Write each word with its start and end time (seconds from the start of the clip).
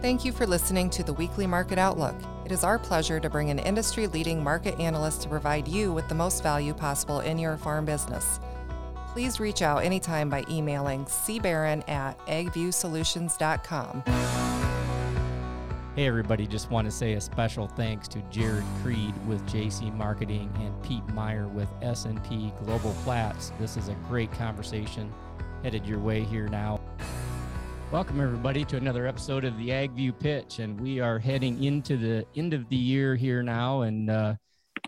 Thank 0.00 0.24
you 0.24 0.30
for 0.30 0.46
listening 0.46 0.90
to 0.90 1.02
the 1.02 1.12
weekly 1.12 1.44
Market 1.44 1.76
Outlook. 1.76 2.14
It 2.44 2.52
is 2.52 2.62
our 2.62 2.78
pleasure 2.78 3.18
to 3.18 3.28
bring 3.28 3.50
an 3.50 3.58
industry 3.58 4.06
leading 4.06 4.44
market 4.44 4.78
analyst 4.78 5.22
to 5.22 5.28
provide 5.28 5.66
you 5.66 5.92
with 5.92 6.08
the 6.08 6.14
most 6.14 6.40
value 6.40 6.72
possible 6.72 7.18
in 7.18 7.36
your 7.36 7.56
farm 7.56 7.84
business. 7.84 8.38
Please 9.08 9.40
reach 9.40 9.60
out 9.60 9.82
anytime 9.82 10.30
by 10.30 10.44
emailing 10.48 11.04
cbaron 11.06 11.82
at 11.88 12.16
agviewsolutions.com. 12.28 14.04
Hey 15.96 16.06
everybody, 16.06 16.46
just 16.46 16.70
want 16.70 16.86
to 16.86 16.92
say 16.92 17.14
a 17.14 17.20
special 17.20 17.66
thanks 17.66 18.06
to 18.06 18.20
Jarod 18.30 18.62
Creed 18.84 19.14
with 19.26 19.44
JC 19.48 19.92
Marketing 19.96 20.48
and 20.60 20.80
Pete 20.84 21.08
Meyer 21.08 21.48
with 21.48 21.68
S&P 21.82 22.52
Global 22.64 22.94
Platts. 23.02 23.50
This 23.58 23.76
is 23.76 23.88
a 23.88 23.94
great 24.08 24.30
conversation 24.30 25.12
headed 25.62 25.86
your 25.86 25.98
way 25.98 26.22
here 26.22 26.48
now. 26.48 26.78
Welcome, 27.90 28.20
everybody, 28.20 28.66
to 28.66 28.76
another 28.76 29.06
episode 29.06 29.46
of 29.46 29.56
the 29.56 29.70
AgView 29.70 30.20
Pitch. 30.20 30.58
And 30.58 30.78
we 30.78 31.00
are 31.00 31.18
heading 31.18 31.64
into 31.64 31.96
the 31.96 32.26
end 32.36 32.52
of 32.52 32.68
the 32.68 32.76
year 32.76 33.16
here 33.16 33.42
now 33.42 33.80
and 33.80 34.10
uh, 34.10 34.34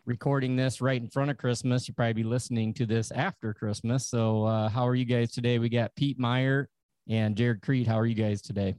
recording 0.05 0.55
this 0.55 0.83
right 0.83 1.01
in 1.01 1.09
front 1.09 1.31
of 1.31 1.39
Christmas. 1.39 1.89
You'll 1.89 1.95
probably 1.95 2.13
be 2.13 2.25
listening 2.25 2.75
to 2.75 2.85
this 2.85 3.11
after 3.11 3.55
Christmas. 3.55 4.07
So, 4.07 4.45
uh, 4.45 4.69
how 4.69 4.87
are 4.87 4.95
you 4.95 5.07
guys 5.07 5.33
today? 5.33 5.59
We 5.59 5.71
got 5.71 5.97
Pete 5.97 6.19
Meyer 6.19 6.69
and 7.09 7.35
Jarod 7.35 7.63
Creed. 7.63 7.87
How 7.87 7.99
are 7.99 8.05
you 8.05 8.15
guys 8.15 8.43
today? 8.43 8.75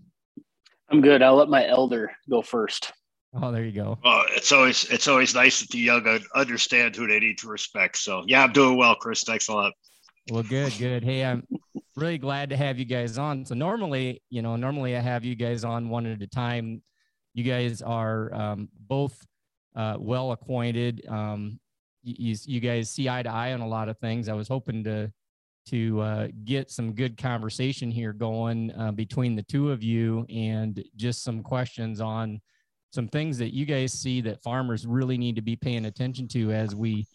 I'm 0.92 1.02
good. 1.02 1.24
I'll 1.24 1.36
let 1.36 1.50
my 1.50 1.68
elder 1.68 2.12
go 2.30 2.44
first. 2.44 2.94
Oh, 3.34 3.52
there 3.52 3.66
you 3.66 3.72
go. 3.72 3.98
Well, 4.04 4.26
it's 4.36 4.52
always 4.52 4.84
it's 4.92 5.08
always 5.08 5.34
nice 5.34 5.62
that 5.62 5.72
the 5.72 5.80
young 5.80 6.20
understand 6.36 6.96
who 6.96 7.08
they 7.08 7.20
need 7.20 7.40
to 7.40 7.48
respect. 7.48 7.98
So, 7.98 8.24
yeah, 8.28 8.44
I'm 8.44 8.54
doing 8.54 8.78
well, 8.78 8.94
Chris. 8.94 9.24
Thanks 9.24 9.48
a 9.48 9.54
lot. 9.54 9.74
Well, 10.32 10.44
good, 10.44 10.72
good. 10.80 11.04
Hey, 11.04 11.26
I'm 11.26 11.46
really 11.98 12.18
glad 12.18 12.52
to 12.52 12.56
have 12.56 12.80
you 12.80 12.86
guys 12.86 13.18
on. 13.18 13.46
So 13.46 13.54
normally, 13.54 14.24
you 14.30 14.42
know, 14.42 14.56
normally 14.56 14.96
I 14.96 15.02
have 15.02 15.26
you 15.26 15.36
guys 15.36 15.66
on 15.66 15.90
one 15.90 16.06
at 16.06 16.22
a 16.22 16.28
time. 16.28 16.82
You 17.34 17.44
guys 17.44 17.82
are 17.82 18.34
um, 18.34 18.70
both 18.88 19.26
uh, 19.76 19.98
well 20.00 20.32
acquainted. 20.32 21.06
Um, 21.10 21.60
you, 22.02 22.38
you 22.46 22.62
guys 22.62 22.90
see 22.90 23.10
eye 23.10 23.24
to 23.24 23.30
eye 23.30 23.52
on 23.52 23.60
a 23.60 23.68
lot 23.68 23.90
of 23.90 23.98
things. 23.98 24.30
I 24.30 24.34
was 24.34 24.48
hoping 24.48 24.86
to 24.86 25.12
to 25.66 26.00
uh, 26.00 26.28
get 26.46 26.72
some 26.72 26.94
good 26.94 27.18
conversation 27.18 27.92
here 27.92 28.14
going 28.14 28.72
uh, 28.80 28.94
between 28.94 29.36
the 29.36 29.44
two 29.44 29.70
of 29.70 29.84
you 29.84 30.26
and 30.30 30.82
just 30.96 31.26
some 31.26 31.44
questions 31.44 32.00
on 32.00 32.40
some 32.94 33.10
things 33.10 33.38
that 33.38 33.54
you 33.54 33.66
guys 33.66 33.92
see 33.92 34.22
that 34.22 34.42
farmers 34.42 34.88
really 34.88 35.18
need 35.18 35.36
to 35.36 35.42
be 35.42 35.58
paying 35.58 35.88
attention 35.88 36.30
to 36.30 36.54
as 36.54 36.74
we 36.74 37.06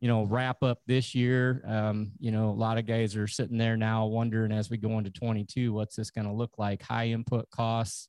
you 0.00 0.08
know, 0.08 0.24
wrap 0.24 0.62
up 0.62 0.80
this 0.86 1.14
year. 1.14 1.62
Um, 1.66 2.12
you 2.18 2.30
know, 2.30 2.50
a 2.50 2.52
lot 2.52 2.78
of 2.78 2.86
guys 2.86 3.16
are 3.16 3.26
sitting 3.26 3.58
there 3.58 3.76
now 3.76 4.06
wondering 4.06 4.52
as 4.52 4.68
we 4.70 4.76
go 4.76 4.98
into 4.98 5.10
22, 5.10 5.72
what's 5.72 5.96
this 5.96 6.10
going 6.10 6.26
to 6.26 6.32
look 6.32 6.58
like? 6.58 6.82
High 6.82 7.08
input 7.08 7.50
costs. 7.50 8.08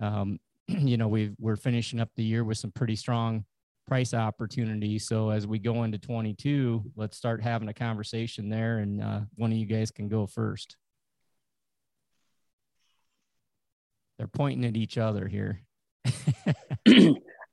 Um, 0.00 0.38
you 0.68 0.96
know, 0.96 1.08
we 1.08 1.32
we're 1.38 1.56
finishing 1.56 2.00
up 2.00 2.10
the 2.16 2.24
year 2.24 2.44
with 2.44 2.58
some 2.58 2.72
pretty 2.72 2.96
strong 2.96 3.44
price 3.86 4.14
opportunities. 4.14 5.06
So 5.06 5.30
as 5.30 5.46
we 5.46 5.58
go 5.58 5.84
into 5.84 5.98
22, 5.98 6.92
let's 6.96 7.16
start 7.16 7.42
having 7.42 7.68
a 7.68 7.74
conversation 7.74 8.48
there, 8.48 8.78
and 8.78 9.02
uh, 9.02 9.20
one 9.34 9.52
of 9.52 9.58
you 9.58 9.66
guys 9.66 9.90
can 9.90 10.08
go 10.08 10.26
first. 10.26 10.76
They're 14.18 14.28
pointing 14.28 14.64
at 14.64 14.76
each 14.76 14.98
other 14.98 15.26
here. 15.26 15.62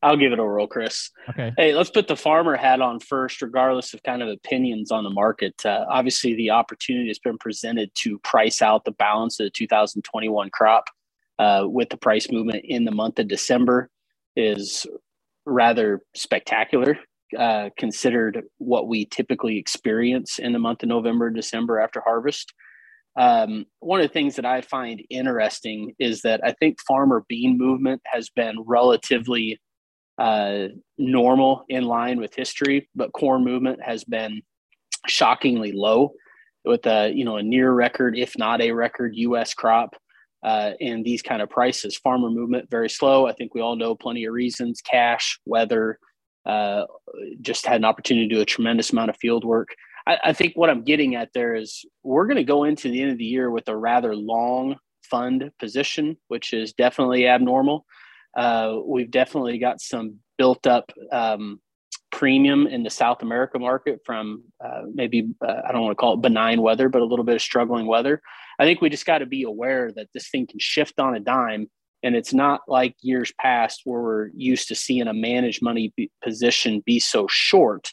I'll 0.03 0.17
give 0.17 0.31
it 0.31 0.40
a 0.40 0.44
roll, 0.44 0.67
Chris. 0.67 1.09
Okay. 1.30 1.53
Hey, 1.58 1.73
let's 1.73 1.90
put 1.90 2.08
the 2.08 2.16
farmer 2.16 2.56
hat 2.56 2.81
on 2.81 3.00
first, 3.00 3.42
regardless 3.42 3.94
of 3.94 4.03
kind 4.03 4.22
of 4.22 4.30
opinions 4.30 4.92
on 4.92 5.03
the 5.03 5.09
market. 5.09 5.66
Uh, 5.66 5.86
obviously, 5.90 6.36
the 6.36 6.52
opportunity 6.52 7.08
has 7.08 7.20
been 7.20 7.38
presented 7.38 7.90
to 7.95 8.20
price 8.20 8.62
out 8.62 8.86
the 8.86 8.92
balance 8.92 9.40
of 9.40 9.45
the 9.45 9.52
2021 9.52 10.50
crop 10.52 10.86
uh, 11.40 11.64
with 11.66 11.90
the 11.90 11.98
price 11.98 12.30
movement 12.31 12.64
in 12.66 12.86
the 12.86 12.92
month 12.92 13.18
of 13.20 13.28
December 13.28 13.90
is 14.36 14.86
rather 15.45 16.02
spectacular, 16.16 17.00
uh, 17.38 17.70
considered 17.78 18.44
what 18.58 18.88
we 18.88 19.06
typically 19.06 19.58
experience 19.58 20.40
in 20.40 20.53
the 20.53 20.59
month 20.59 20.84
of 20.84 20.90
November, 20.90 21.30
December 21.30 21.80
after 21.80 22.02
harvest. 22.02 22.53
Um, 23.18 23.66
one 23.80 24.00
of 24.00 24.07
the 24.07 24.13
things 24.13 24.36
that 24.36 24.46
I 24.46 24.62
find 24.62 25.02
interesting 25.09 25.96
is 25.97 26.22
that 26.22 26.41
I 26.44 26.52
think 26.52 26.80
farmer 26.88 27.25
bean 27.28 27.57
movement 27.57 28.02
has 28.06 28.30
been 28.30 28.63
relatively 28.66 29.59
uh, 30.17 30.67
normal 30.97 31.63
in 31.69 31.83
line 31.83 32.19
with 32.19 32.35
history, 32.35 32.89
but 32.95 33.13
corn 33.13 33.44
movement 33.44 33.81
has 33.81 34.03
been 34.03 34.41
shockingly 35.07 35.72
low 35.72 36.13
with 36.66 36.85
a 36.85 37.11
you 37.13 37.23
know 37.23 37.38
a 37.38 37.44
near 37.44 37.72
record, 37.72 38.17
if 38.17 38.38
not 38.38 38.61
a 38.61 38.72
record, 38.72 39.16
U.S. 39.16 39.53
crop. 39.53 39.95
Uh, 40.44 40.73
and 40.79 41.03
these 41.03 41.23
kind 41.23 41.41
of 41.41 41.50
prices, 41.50 41.97
farmer 41.97 42.29
movement 42.29 42.69
very 42.69 42.89
slow. 42.89 43.25
I 43.25 43.33
think 43.33 43.56
we 43.56 43.61
all 43.61 43.75
know 43.75 43.95
plenty 43.95 44.25
of 44.25 44.33
reasons: 44.33 44.81
cash, 44.81 45.39
weather. 45.45 46.00
Uh, 46.45 46.85
just 47.41 47.66
had 47.66 47.75
an 47.75 47.85
opportunity 47.85 48.27
to 48.27 48.35
do 48.35 48.41
a 48.41 48.45
tremendous 48.45 48.91
amount 48.91 49.09
of 49.09 49.17
field 49.17 49.44
work. 49.44 49.69
I, 50.07 50.17
I 50.25 50.33
think 50.33 50.53
what 50.56 50.69
I'm 50.69 50.83
getting 50.83 51.16
at 51.16 51.33
there 51.33 51.56
is 51.56 51.85
we're 52.03 52.25
going 52.25 52.38
to 52.38 52.44
go 52.44 52.63
into 52.63 52.89
the 52.89 53.01
end 53.01 53.11
of 53.11 53.17
the 53.17 53.25
year 53.25 53.51
with 53.51 53.67
a 53.67 53.75
rather 53.75 54.16
long 54.16 54.77
fund 55.03 55.51
position, 55.59 56.17
which 56.29 56.53
is 56.53 56.73
definitely 56.73 57.27
abnormal 57.27 57.85
uh, 58.38 58.78
we've 58.86 59.12
definitely 59.12 59.58
got 59.58 59.81
some 59.81 60.20
built 60.38 60.68
up 60.68 60.94
um, 61.12 61.59
premium 62.12 62.68
in 62.68 62.84
the 62.84 62.90
South 62.90 63.24
America 63.24 63.58
market 63.58 64.00
from 64.06 64.44
uh, 64.64 64.84
maybe, 64.94 65.30
uh, 65.42 65.62
I 65.68 65.72
don't 65.72 65.81
want 65.81 65.92
to 65.92 66.00
call 66.00 66.14
it 66.14 66.22
benign 66.22 66.62
weather, 66.62 66.88
but 66.88 67.02
a 67.02 67.06
little 67.06 67.25
bit 67.25 67.36
of 67.36 67.42
struggling 67.42 67.88
weather. 67.88 68.22
I 68.59 68.66
think 68.66 68.80
we 68.80 68.90
just 68.90 69.08
got 69.08 69.20
to 69.20 69.25
be 69.25 69.44
aware 69.44 69.92
that 69.96 70.09
this 70.14 70.30
thing 70.30 70.46
can 70.46 70.59
shift 70.59 71.00
on 71.00 71.16
a 71.16 71.20
dime. 71.20 71.70
And 72.03 72.16
it's 72.16 72.34
not 72.34 72.62
like 72.68 72.96
years 73.02 73.34
past 73.40 73.81
where 73.84 74.02
we're 74.02 74.30
used 74.36 74.68
to 74.68 74.75
seeing 74.75 75.08
a 75.08 75.14
managed 75.14 75.64
money 75.64 75.92
position 76.24 76.84
be 76.86 77.00
so 77.00 77.28
short. 77.28 77.92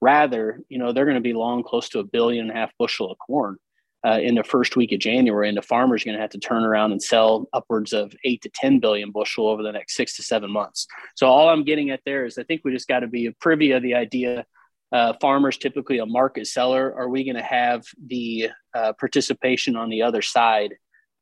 Rather, 0.00 0.60
you 0.70 0.78
know, 0.78 0.92
they're 0.92 1.04
going 1.04 1.14
to 1.14 1.20
be 1.20 1.34
long 1.34 1.62
close 1.62 1.90
to 1.90 1.98
a 1.98 2.04
billion 2.04 2.48
and 2.48 2.50
a 2.50 2.54
half 2.54 2.72
bushel 2.78 3.12
of 3.12 3.18
corn 3.18 3.58
uh, 4.04 4.18
in 4.20 4.34
the 4.34 4.44
first 4.44 4.76
week 4.76 4.92
of 4.92 4.98
January, 4.98 5.48
and 5.48 5.56
the 5.56 5.62
farmer's 5.62 6.02
are 6.02 6.06
going 6.06 6.16
to 6.16 6.20
have 6.20 6.30
to 6.30 6.38
turn 6.38 6.62
around 6.62 6.92
and 6.92 7.02
sell 7.02 7.48
upwards 7.52 7.92
of 7.92 8.14
eight 8.24 8.42
to 8.42 8.50
10 8.50 8.78
billion 8.78 9.10
bushel 9.10 9.48
over 9.48 9.62
the 9.62 9.72
next 9.72 9.96
six 9.96 10.16
to 10.16 10.22
seven 10.22 10.50
months. 10.50 10.86
So, 11.16 11.26
all 11.26 11.48
I'm 11.48 11.64
getting 11.64 11.90
at 11.90 12.00
there 12.04 12.26
is 12.26 12.36
I 12.36 12.42
think 12.44 12.62
we 12.64 12.72
just 12.72 12.88
got 12.88 13.00
to 13.00 13.06
be 13.06 13.30
privy 13.40 13.72
of 13.72 13.82
the 13.82 13.94
idea. 13.94 14.44
Uh, 14.92 15.14
farmers 15.20 15.56
typically 15.56 15.98
a 15.98 16.06
market 16.06 16.46
seller. 16.46 16.94
Are 16.96 17.08
we 17.08 17.24
going 17.24 17.36
to 17.36 17.42
have 17.42 17.84
the 18.06 18.50
uh, 18.74 18.92
participation 18.92 19.74
on 19.74 19.88
the 19.88 20.02
other 20.02 20.22
side 20.22 20.74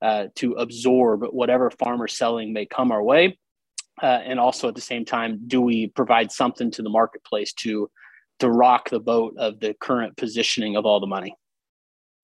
uh, 0.02 0.26
to 0.36 0.52
absorb 0.54 1.22
whatever 1.30 1.70
farmer 1.70 2.08
selling 2.08 2.52
may 2.52 2.66
come 2.66 2.92
our 2.92 3.02
way? 3.02 3.38
Uh, 4.02 4.06
and 4.06 4.40
also 4.40 4.68
at 4.68 4.74
the 4.74 4.80
same 4.80 5.04
time, 5.04 5.40
do 5.46 5.60
we 5.60 5.86
provide 5.86 6.32
something 6.32 6.70
to 6.72 6.82
the 6.82 6.90
marketplace 6.90 7.52
to 7.52 7.88
to 8.40 8.50
rock 8.50 8.90
the 8.90 8.98
boat 8.98 9.34
of 9.38 9.60
the 9.60 9.72
current 9.74 10.16
positioning 10.16 10.76
of 10.76 10.84
all 10.84 10.98
the 10.98 11.06
money? 11.06 11.36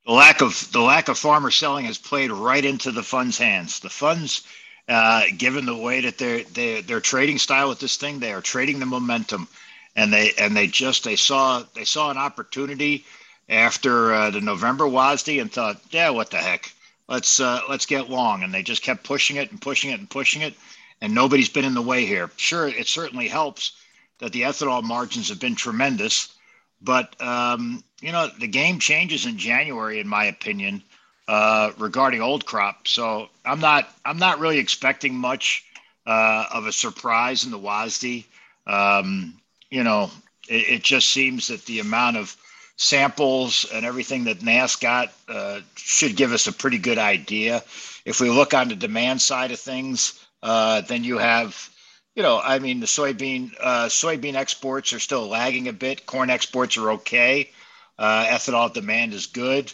The 0.08 0.14
lack 0.14 0.40
of 0.40 0.72
the 0.72 0.80
lack 0.80 1.08
of 1.08 1.18
farmer 1.18 1.50
selling 1.50 1.84
has 1.84 1.98
played 1.98 2.30
right 2.30 2.64
into 2.64 2.90
the 2.90 3.02
funds' 3.02 3.36
hands. 3.36 3.80
The 3.80 3.90
funds, 3.90 4.42
uh, 4.88 5.24
given 5.36 5.66
the 5.66 5.76
way 5.76 6.00
that 6.00 6.16
they're 6.16 6.80
they're 6.80 7.00
trading 7.00 7.36
style 7.36 7.68
with 7.68 7.78
this 7.78 7.98
thing, 7.98 8.18
they 8.18 8.32
are 8.32 8.40
trading 8.40 8.78
the 8.78 8.86
momentum, 8.86 9.48
and 9.96 10.10
they 10.10 10.32
and 10.38 10.56
they 10.56 10.66
just 10.66 11.04
they 11.04 11.14
saw 11.16 11.62
they 11.74 11.84
saw 11.84 12.10
an 12.10 12.16
opportunity 12.16 13.04
after 13.50 14.14
uh, 14.14 14.30
the 14.30 14.40
November 14.40 14.86
WASDE 14.86 15.42
and 15.42 15.52
thought, 15.52 15.78
yeah, 15.90 16.08
what 16.08 16.30
the 16.30 16.38
heck, 16.38 16.72
let's 17.06 17.38
uh, 17.38 17.60
let's 17.68 17.84
get 17.84 18.08
long, 18.08 18.42
and 18.42 18.54
they 18.54 18.62
just 18.62 18.82
kept 18.82 19.04
pushing 19.04 19.36
it 19.36 19.50
and 19.50 19.60
pushing 19.60 19.90
it 19.90 20.00
and 20.00 20.08
pushing 20.08 20.40
it, 20.40 20.54
and 21.02 21.14
nobody's 21.14 21.50
been 21.50 21.66
in 21.66 21.74
the 21.74 21.82
way 21.82 22.06
here. 22.06 22.30
Sure, 22.38 22.66
it 22.66 22.86
certainly 22.88 23.28
helps 23.28 23.72
that 24.20 24.32
the 24.32 24.40
ethanol 24.40 24.82
margins 24.82 25.28
have 25.28 25.38
been 25.38 25.54
tremendous 25.54 26.37
but 26.80 27.20
um, 27.20 27.82
you 28.00 28.12
know, 28.12 28.28
the 28.38 28.46
game 28.46 28.78
changes 28.78 29.26
in 29.26 29.38
January, 29.38 30.00
in 30.00 30.08
my 30.08 30.24
opinion, 30.24 30.82
uh, 31.26 31.72
regarding 31.78 32.20
old 32.22 32.46
crop. 32.46 32.88
So 32.88 33.28
I'm 33.44 33.60
not 33.60 33.88
I'm 34.04 34.18
not 34.18 34.38
really 34.38 34.58
expecting 34.58 35.14
much 35.14 35.64
uh, 36.06 36.46
of 36.52 36.66
a 36.66 36.72
surprise 36.72 37.44
in 37.44 37.50
the 37.50 37.58
WASDE. 37.58 38.24
Um, 38.66 39.34
you 39.70 39.84
know, 39.84 40.10
it, 40.48 40.68
it, 40.68 40.82
just 40.82 41.08
seems 41.08 41.48
that 41.48 41.64
the 41.66 41.80
amount 41.80 42.16
of 42.16 42.36
samples 42.76 43.66
and 43.72 43.84
everything 43.84 44.24
that 44.24 44.42
NASS 44.42 44.76
got 44.76 45.12
uh, 45.28 45.60
should 45.74 46.16
give 46.16 46.32
us 46.32 46.46
a 46.46 46.52
pretty 46.52 46.78
good 46.78 46.98
idea. 46.98 47.62
If 48.04 48.20
we 48.20 48.30
look 48.30 48.54
on 48.54 48.68
the 48.68 48.76
demand 48.76 49.20
side 49.20 49.50
of 49.50 49.60
things, 49.60 50.22
uh, 50.42 50.82
then 50.82 51.04
you 51.04 51.18
have 51.18 51.70
you 52.18 52.24
know, 52.24 52.40
I 52.42 52.58
mean, 52.58 52.80
the 52.80 52.86
soybean 52.86 53.52
uh, 53.60 53.86
soybean 53.86 54.34
exports 54.34 54.92
are 54.92 54.98
still 54.98 55.28
lagging 55.28 55.68
a 55.68 55.72
bit. 55.72 56.04
Corn 56.04 56.30
exports 56.30 56.76
are 56.76 56.90
okay. 56.94 57.48
Uh, 57.96 58.26
ethanol 58.26 58.74
demand 58.74 59.14
is 59.14 59.26
good, 59.26 59.72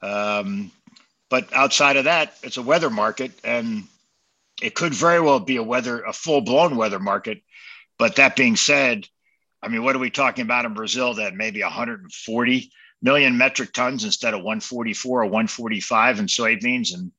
um, 0.00 0.70
but 1.30 1.52
outside 1.52 1.96
of 1.96 2.04
that, 2.04 2.36
it's 2.44 2.58
a 2.58 2.62
weather 2.62 2.90
market, 2.90 3.32
and 3.42 3.82
it 4.62 4.76
could 4.76 4.94
very 4.94 5.20
well 5.20 5.40
be 5.40 5.56
a 5.56 5.64
weather 5.64 6.02
a 6.02 6.12
full 6.12 6.42
blown 6.42 6.76
weather 6.76 7.00
market. 7.00 7.42
But 7.98 8.14
that 8.16 8.36
being 8.36 8.54
said, 8.54 9.08
I 9.60 9.66
mean, 9.66 9.82
what 9.82 9.96
are 9.96 10.00
we 10.00 10.10
talking 10.10 10.42
about 10.42 10.66
in 10.66 10.74
Brazil? 10.74 11.14
That 11.14 11.34
maybe 11.34 11.60
140 11.60 12.70
million 13.02 13.36
metric 13.36 13.72
tons 13.72 14.04
instead 14.04 14.32
of 14.32 14.44
144 14.44 15.22
or 15.22 15.24
145 15.24 16.20
in 16.20 16.26
soybeans, 16.26 16.94
and 16.94 17.10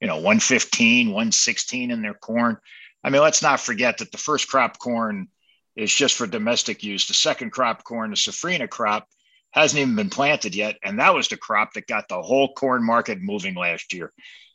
you 0.00 0.08
know, 0.08 0.16
115, 0.16 1.10
116 1.10 1.92
in 1.92 2.02
their 2.02 2.14
corn. 2.14 2.56
I 3.06 3.10
mean, 3.10 3.22
let's 3.22 3.40
not 3.40 3.60
forget 3.60 3.98
that 3.98 4.10
the 4.10 4.18
first 4.18 4.48
crop 4.48 4.80
corn 4.80 5.28
is 5.76 5.94
just 5.94 6.16
for 6.16 6.26
domestic 6.26 6.82
use. 6.82 7.06
The 7.06 7.14
second 7.14 7.52
crop 7.52 7.84
corn, 7.84 8.10
the 8.10 8.16
safrinha 8.16 8.68
crop, 8.68 9.08
hasn't 9.52 9.80
even 9.80 9.94
been 9.94 10.10
planted 10.10 10.56
yet. 10.56 10.76
And 10.82 10.98
that 10.98 11.14
was 11.14 11.28
the 11.28 11.36
crop 11.36 11.74
that 11.74 11.86
got 11.86 12.08
the 12.08 12.20
whole 12.20 12.52
corn 12.52 12.84
market 12.84 13.20
moving 13.20 13.54
last 13.54 13.92
year. 13.92 14.12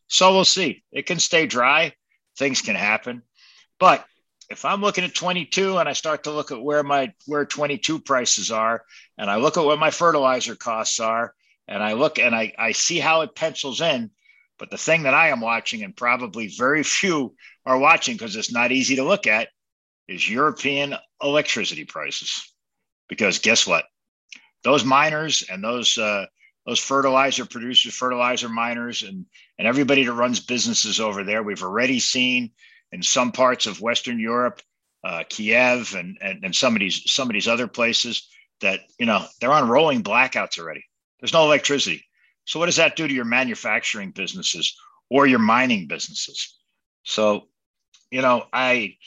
So 0.08 0.34
we'll 0.34 0.44
see. 0.44 0.84
It 0.92 1.06
can 1.06 1.18
stay 1.18 1.46
dry, 1.46 1.94
things 2.38 2.62
can 2.62 2.76
happen. 2.76 3.22
But 3.80 4.06
if 4.50 4.66
I'm 4.66 4.82
looking 4.82 5.06
at 5.06 5.16
22 5.16 5.78
and 5.78 5.88
I 5.88 5.94
start 5.94 6.26
to 6.26 6.32
look 6.32 6.52
at 6.52 6.62
where 6.62 6.84
my 6.84 7.14
where 7.28 7.46
22 7.46 8.02
prices 8.02 8.52
are, 8.52 8.84
and 9.18 9.32
I 9.32 9.38
look 9.38 9.56
at 9.56 9.64
what 9.64 9.80
my 9.80 9.92
fertilizer 9.92 10.58
costs 10.58 11.00
are, 11.00 11.34
and 11.70 11.82
I 11.82 11.94
look 11.94 12.20
and 12.20 12.36
I, 12.36 12.54
I 12.60 12.74
see 12.74 13.00
how 13.00 13.22
it 13.22 13.34
pencils 13.34 13.80
in. 13.80 14.12
But 14.60 14.70
the 14.70 14.78
thing 14.78 15.04
that 15.04 15.14
I 15.14 15.30
am 15.30 15.40
watching, 15.40 15.84
and 15.84 15.96
probably 15.96 16.48
very 16.48 16.84
few 16.84 17.34
are 17.66 17.78
watching 17.78 18.16
because 18.16 18.36
it's 18.36 18.52
not 18.52 18.72
easy 18.72 18.96
to 18.96 19.04
look 19.04 19.28
at, 19.28 19.50
is 20.08 20.30
European 20.30 20.96
electricity 21.22 21.86
prices. 21.86 22.54
Because 23.08 23.40
guess 23.40 23.68
what? 23.68 23.86
Those 24.64 24.86
miners 24.86 25.44
and 25.50 25.64
those 25.64 25.98
uh, 25.98 26.26
those 26.66 26.80
fertilizer 26.80 27.46
producers, 27.46 27.94
fertilizer 27.94 28.50
miners, 28.50 29.04
and 29.04 29.26
and 29.58 29.68
everybody 29.68 30.04
that 30.04 30.14
runs 30.14 30.40
businesses 30.40 31.00
over 31.00 31.24
there, 31.24 31.44
we've 31.44 31.64
already 31.64 32.00
seen 32.00 32.52
in 32.92 33.02
some 33.02 33.32
parts 33.32 33.66
of 33.66 33.82
Western 33.82 34.20
Europe, 34.20 34.62
uh, 35.04 35.24
Kiev, 35.30 35.96
and, 35.96 36.18
and 36.22 36.44
and 36.44 36.56
some 36.56 36.76
of 36.76 36.80
these 36.80 37.02
some 37.12 37.30
of 37.30 37.34
these 37.34 37.48
other 37.48 37.68
places 37.68 38.28
that 38.62 38.82
you 39.00 39.06
know 39.06 39.26
they're 39.40 39.52
on 39.52 39.68
rolling 39.68 40.04
blackouts 40.04 40.60
already. 40.60 40.84
There's 41.20 41.34
no 41.34 41.44
electricity. 41.44 42.06
So 42.46 42.60
what 42.60 42.66
does 42.68 42.78
that 42.78 42.96
do 42.96 43.08
to 43.08 43.14
your 43.14 43.26
manufacturing 43.26 44.12
businesses 44.12 44.76
or 45.10 45.28
your 45.28 45.40
mining 45.40 45.88
businesses? 45.88 46.58
So, 47.04 47.48
you 48.12 48.22
know, 48.22 48.46
I, 48.54 48.98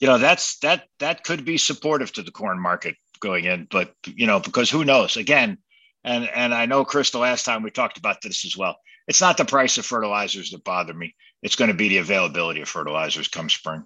you 0.00 0.08
know, 0.08 0.18
that's 0.18 0.58
that 0.60 0.84
that 0.98 1.22
could 1.22 1.44
be 1.44 1.58
supportive 1.58 2.12
to 2.14 2.22
the 2.22 2.32
corn 2.32 2.60
market 2.60 2.96
going 3.20 3.44
in, 3.44 3.68
but 3.70 3.94
you 4.06 4.26
know, 4.26 4.40
because 4.40 4.70
who 4.70 4.84
knows? 4.84 5.16
Again, 5.16 5.58
and 6.02 6.28
and 6.28 6.54
I 6.54 6.66
know 6.66 6.84
Chris, 6.84 7.10
the 7.10 7.18
last 7.18 7.44
time 7.44 7.62
we 7.62 7.70
talked 7.70 7.98
about 7.98 8.22
this 8.22 8.44
as 8.44 8.56
well. 8.56 8.76
It's 9.06 9.20
not 9.20 9.36
the 9.36 9.44
price 9.44 9.78
of 9.78 9.86
fertilizers 9.86 10.50
that 10.50 10.64
bother 10.64 10.92
me. 10.92 11.14
It's 11.42 11.56
going 11.56 11.70
to 11.70 11.76
be 11.76 11.88
the 11.88 11.98
availability 11.98 12.60
of 12.60 12.68
fertilizers 12.68 13.28
come 13.28 13.48
spring. 13.48 13.84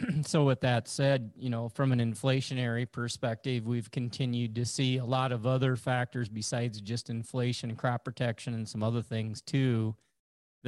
so 0.22 0.44
with 0.44 0.60
that 0.62 0.88
said, 0.88 1.30
you 1.36 1.48
know, 1.48 1.68
from 1.68 1.92
an 1.92 2.00
inflationary 2.00 2.90
perspective, 2.90 3.66
we've 3.66 3.90
continued 3.90 4.56
to 4.56 4.64
see 4.64 4.96
a 4.96 5.04
lot 5.04 5.30
of 5.30 5.46
other 5.46 5.76
factors 5.76 6.28
besides 6.28 6.80
just 6.80 7.08
inflation, 7.08 7.76
crop 7.76 8.04
protection, 8.04 8.54
and 8.54 8.68
some 8.68 8.82
other 8.82 9.02
things 9.02 9.40
too 9.40 9.94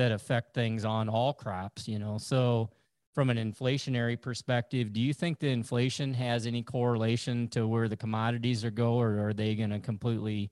that 0.01 0.13
affect 0.13 0.55
things 0.55 0.87
on 0.87 1.11
all 1.11 1.35
crops, 1.35 1.87
you 1.87 1.99
know. 1.99 2.17
So 2.17 2.71
from 3.15 3.29
an 3.29 3.37
inflationary 3.37 4.19
perspective, 4.19 4.95
do 4.95 5.01
you 5.01 5.13
think 5.13 5.39
the 5.39 5.51
inflation 5.51 6.15
has 6.15 6.47
any 6.47 6.63
correlation 6.63 7.49
to 7.49 7.69
where 7.69 7.87
the 7.87 7.99
commodities 7.99 8.65
are 8.65 8.71
go, 8.71 8.95
or 8.95 9.29
are 9.29 9.35
they 9.35 9.55
going 9.55 9.69
to 9.69 9.79
completely 9.79 10.51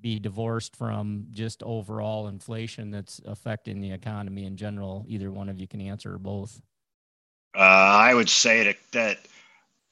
be 0.00 0.20
divorced 0.20 0.76
from 0.76 1.26
just 1.32 1.60
overall 1.64 2.28
inflation 2.28 2.92
that's 2.92 3.20
affecting 3.24 3.80
the 3.80 3.90
economy 3.90 4.44
in 4.44 4.56
general? 4.56 5.04
Either 5.08 5.32
one 5.32 5.48
of 5.48 5.58
you 5.58 5.66
can 5.66 5.80
answer 5.80 6.14
or 6.14 6.18
both. 6.18 6.62
Uh, 7.56 7.58
I 7.58 8.14
would 8.14 8.30
say 8.30 8.62
that, 8.62 8.76
that 8.92 9.18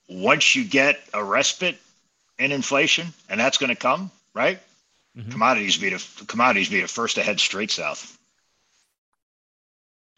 once 0.08 0.54
you 0.54 0.64
get 0.64 1.00
a 1.12 1.24
respite 1.24 1.76
in 2.38 2.52
inflation, 2.52 3.08
and 3.28 3.40
that's 3.40 3.58
going 3.58 3.70
to 3.70 3.76
come, 3.76 4.12
right? 4.32 4.60
Mm-hmm. 5.16 5.32
Commodities 5.32 5.76
be 5.76 5.90
the 5.90 6.24
commodities 6.28 6.68
be 6.68 6.80
the 6.80 6.88
first 6.88 7.16
to 7.16 7.22
head 7.24 7.40
straight 7.40 7.72
south. 7.72 8.16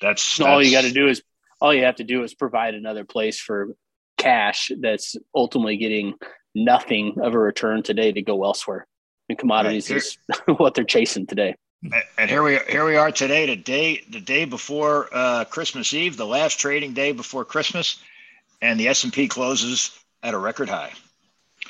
That's, 0.05 0.39
that's 0.39 0.49
all 0.49 0.63
you 0.63 0.71
got 0.71 0.83
to 0.83 0.93
do 0.93 1.09
is 1.09 1.23
all 1.61 1.75
you 1.75 1.85
have 1.85 1.97
to 1.97 2.05
do 2.05 2.23
is 2.23 2.35
provide 2.35 2.75
another 2.75 3.05
place 3.05 3.39
for 3.39 3.75
cash 4.19 4.71
that's 4.81 5.17
ultimately 5.35 5.77
getting 5.77 6.15
nothing 6.55 7.17
of 7.23 7.35
a 7.35 7.39
return 7.39 7.83
today 7.83 8.13
to 8.13 8.23
go 8.23 8.45
elsewhere. 8.45 8.87
And 9.29 9.39
commodities 9.39 9.91
right. 9.91 9.97
is 9.97 10.19
what 10.59 10.75
they're 10.75 10.85
chasing 10.85 11.27
today 11.27 11.57
and 12.19 12.31
here 12.31 12.43
we 12.43 12.57
are, 12.57 12.65
here 12.69 12.87
we 12.87 12.97
are 12.97 13.11
today, 13.11 13.47
the 13.47 13.57
day 13.57 14.03
the 14.09 14.21
day 14.21 14.45
before 14.45 15.09
uh, 15.13 15.45
Christmas 15.45 15.93
Eve, 15.93 16.17
the 16.17 16.27
last 16.27 16.59
trading 16.59 16.95
day 16.95 17.13
before 17.13 17.45
Christmas, 17.45 18.01
and 18.63 18.81
the 18.81 18.89
S 18.89 19.05
and 19.05 19.13
P 19.13 19.29
closes 19.29 19.99
at 20.23 20.35
a 20.35 20.39
record 20.39 20.69
high. 20.69 20.93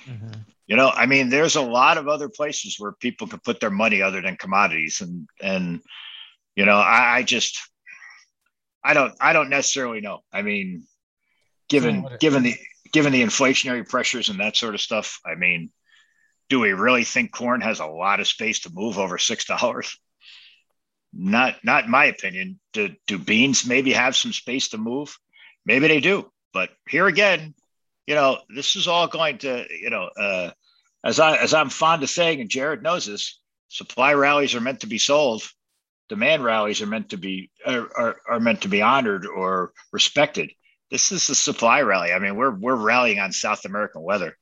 Mm-hmm. 0.06 0.40
You 0.66 0.76
know, 0.76 0.88
I 0.88 1.06
mean, 1.06 1.28
there's 1.28 1.56
a 1.56 1.62
lot 1.62 1.98
of 1.98 2.08
other 2.08 2.28
places 2.28 2.76
where 2.78 2.92
people 2.92 3.26
could 3.26 3.42
put 3.42 3.60
their 3.60 3.70
money 3.70 4.02
other 4.02 4.20
than 4.20 4.36
commodities, 4.36 5.00
and 5.00 5.28
and 5.40 5.80
you 6.54 6.64
know, 6.64 6.78
I, 6.78 7.16
I 7.16 7.22
just 7.22 7.68
I 8.84 8.94
don't 8.94 9.14
I 9.20 9.32
don't 9.32 9.50
necessarily 9.50 10.00
know. 10.00 10.20
I 10.32 10.42
mean, 10.42 10.84
given 11.68 12.06
given 12.20 12.42
the 12.42 12.54
given 12.92 13.12
the 13.12 13.22
inflationary 13.22 13.88
pressures 13.88 14.28
and 14.28 14.40
that 14.40 14.56
sort 14.56 14.74
of 14.74 14.80
stuff, 14.80 15.20
I 15.24 15.34
mean, 15.34 15.70
do 16.48 16.60
we 16.60 16.72
really 16.72 17.04
think 17.04 17.32
corn 17.32 17.60
has 17.62 17.80
a 17.80 17.86
lot 17.86 18.20
of 18.20 18.28
space 18.28 18.60
to 18.60 18.70
move 18.72 18.98
over 18.98 19.18
six 19.18 19.44
dollars? 19.44 19.98
Not, 21.16 21.64
not 21.64 21.84
in 21.84 21.90
my 21.90 22.06
opinion. 22.06 22.58
Do, 22.72 22.90
do 23.06 23.18
beans 23.18 23.66
maybe 23.66 23.92
have 23.92 24.16
some 24.16 24.32
space 24.32 24.68
to 24.70 24.78
move? 24.78 25.16
Maybe 25.64 25.86
they 25.86 26.00
do. 26.00 26.30
But 26.52 26.70
here 26.88 27.06
again, 27.06 27.54
you 28.06 28.14
know, 28.14 28.38
this 28.54 28.76
is 28.76 28.88
all 28.88 29.06
going 29.06 29.38
to, 29.38 29.64
you 29.70 29.90
know, 29.90 30.10
uh, 30.18 30.50
as 31.04 31.20
I 31.20 31.36
as 31.36 31.54
I'm 31.54 31.70
fond 31.70 32.02
of 32.02 32.10
saying, 32.10 32.40
and 32.40 32.50
Jarod 32.50 32.82
knows 32.82 33.06
this, 33.06 33.40
supply 33.68 34.14
rallies 34.14 34.54
are 34.54 34.60
meant 34.60 34.80
to 34.80 34.86
be 34.86 34.98
sold. 34.98 35.42
Demand 36.08 36.44
rallies 36.44 36.82
are 36.82 36.86
meant 36.86 37.10
to 37.10 37.16
be 37.16 37.50
are, 37.66 37.88
are, 37.96 38.16
are 38.28 38.40
meant 38.40 38.62
to 38.62 38.68
be 38.68 38.82
honored 38.82 39.26
or 39.26 39.72
respected. 39.92 40.50
This 40.90 41.12
is 41.12 41.28
a 41.30 41.34
supply 41.34 41.80
rally. 41.80 42.12
I 42.12 42.18
mean, 42.18 42.36
we're 42.36 42.54
we're 42.54 42.76
rallying 42.76 43.20
on 43.20 43.32
South 43.32 43.64
American 43.64 44.02
weather 44.02 44.36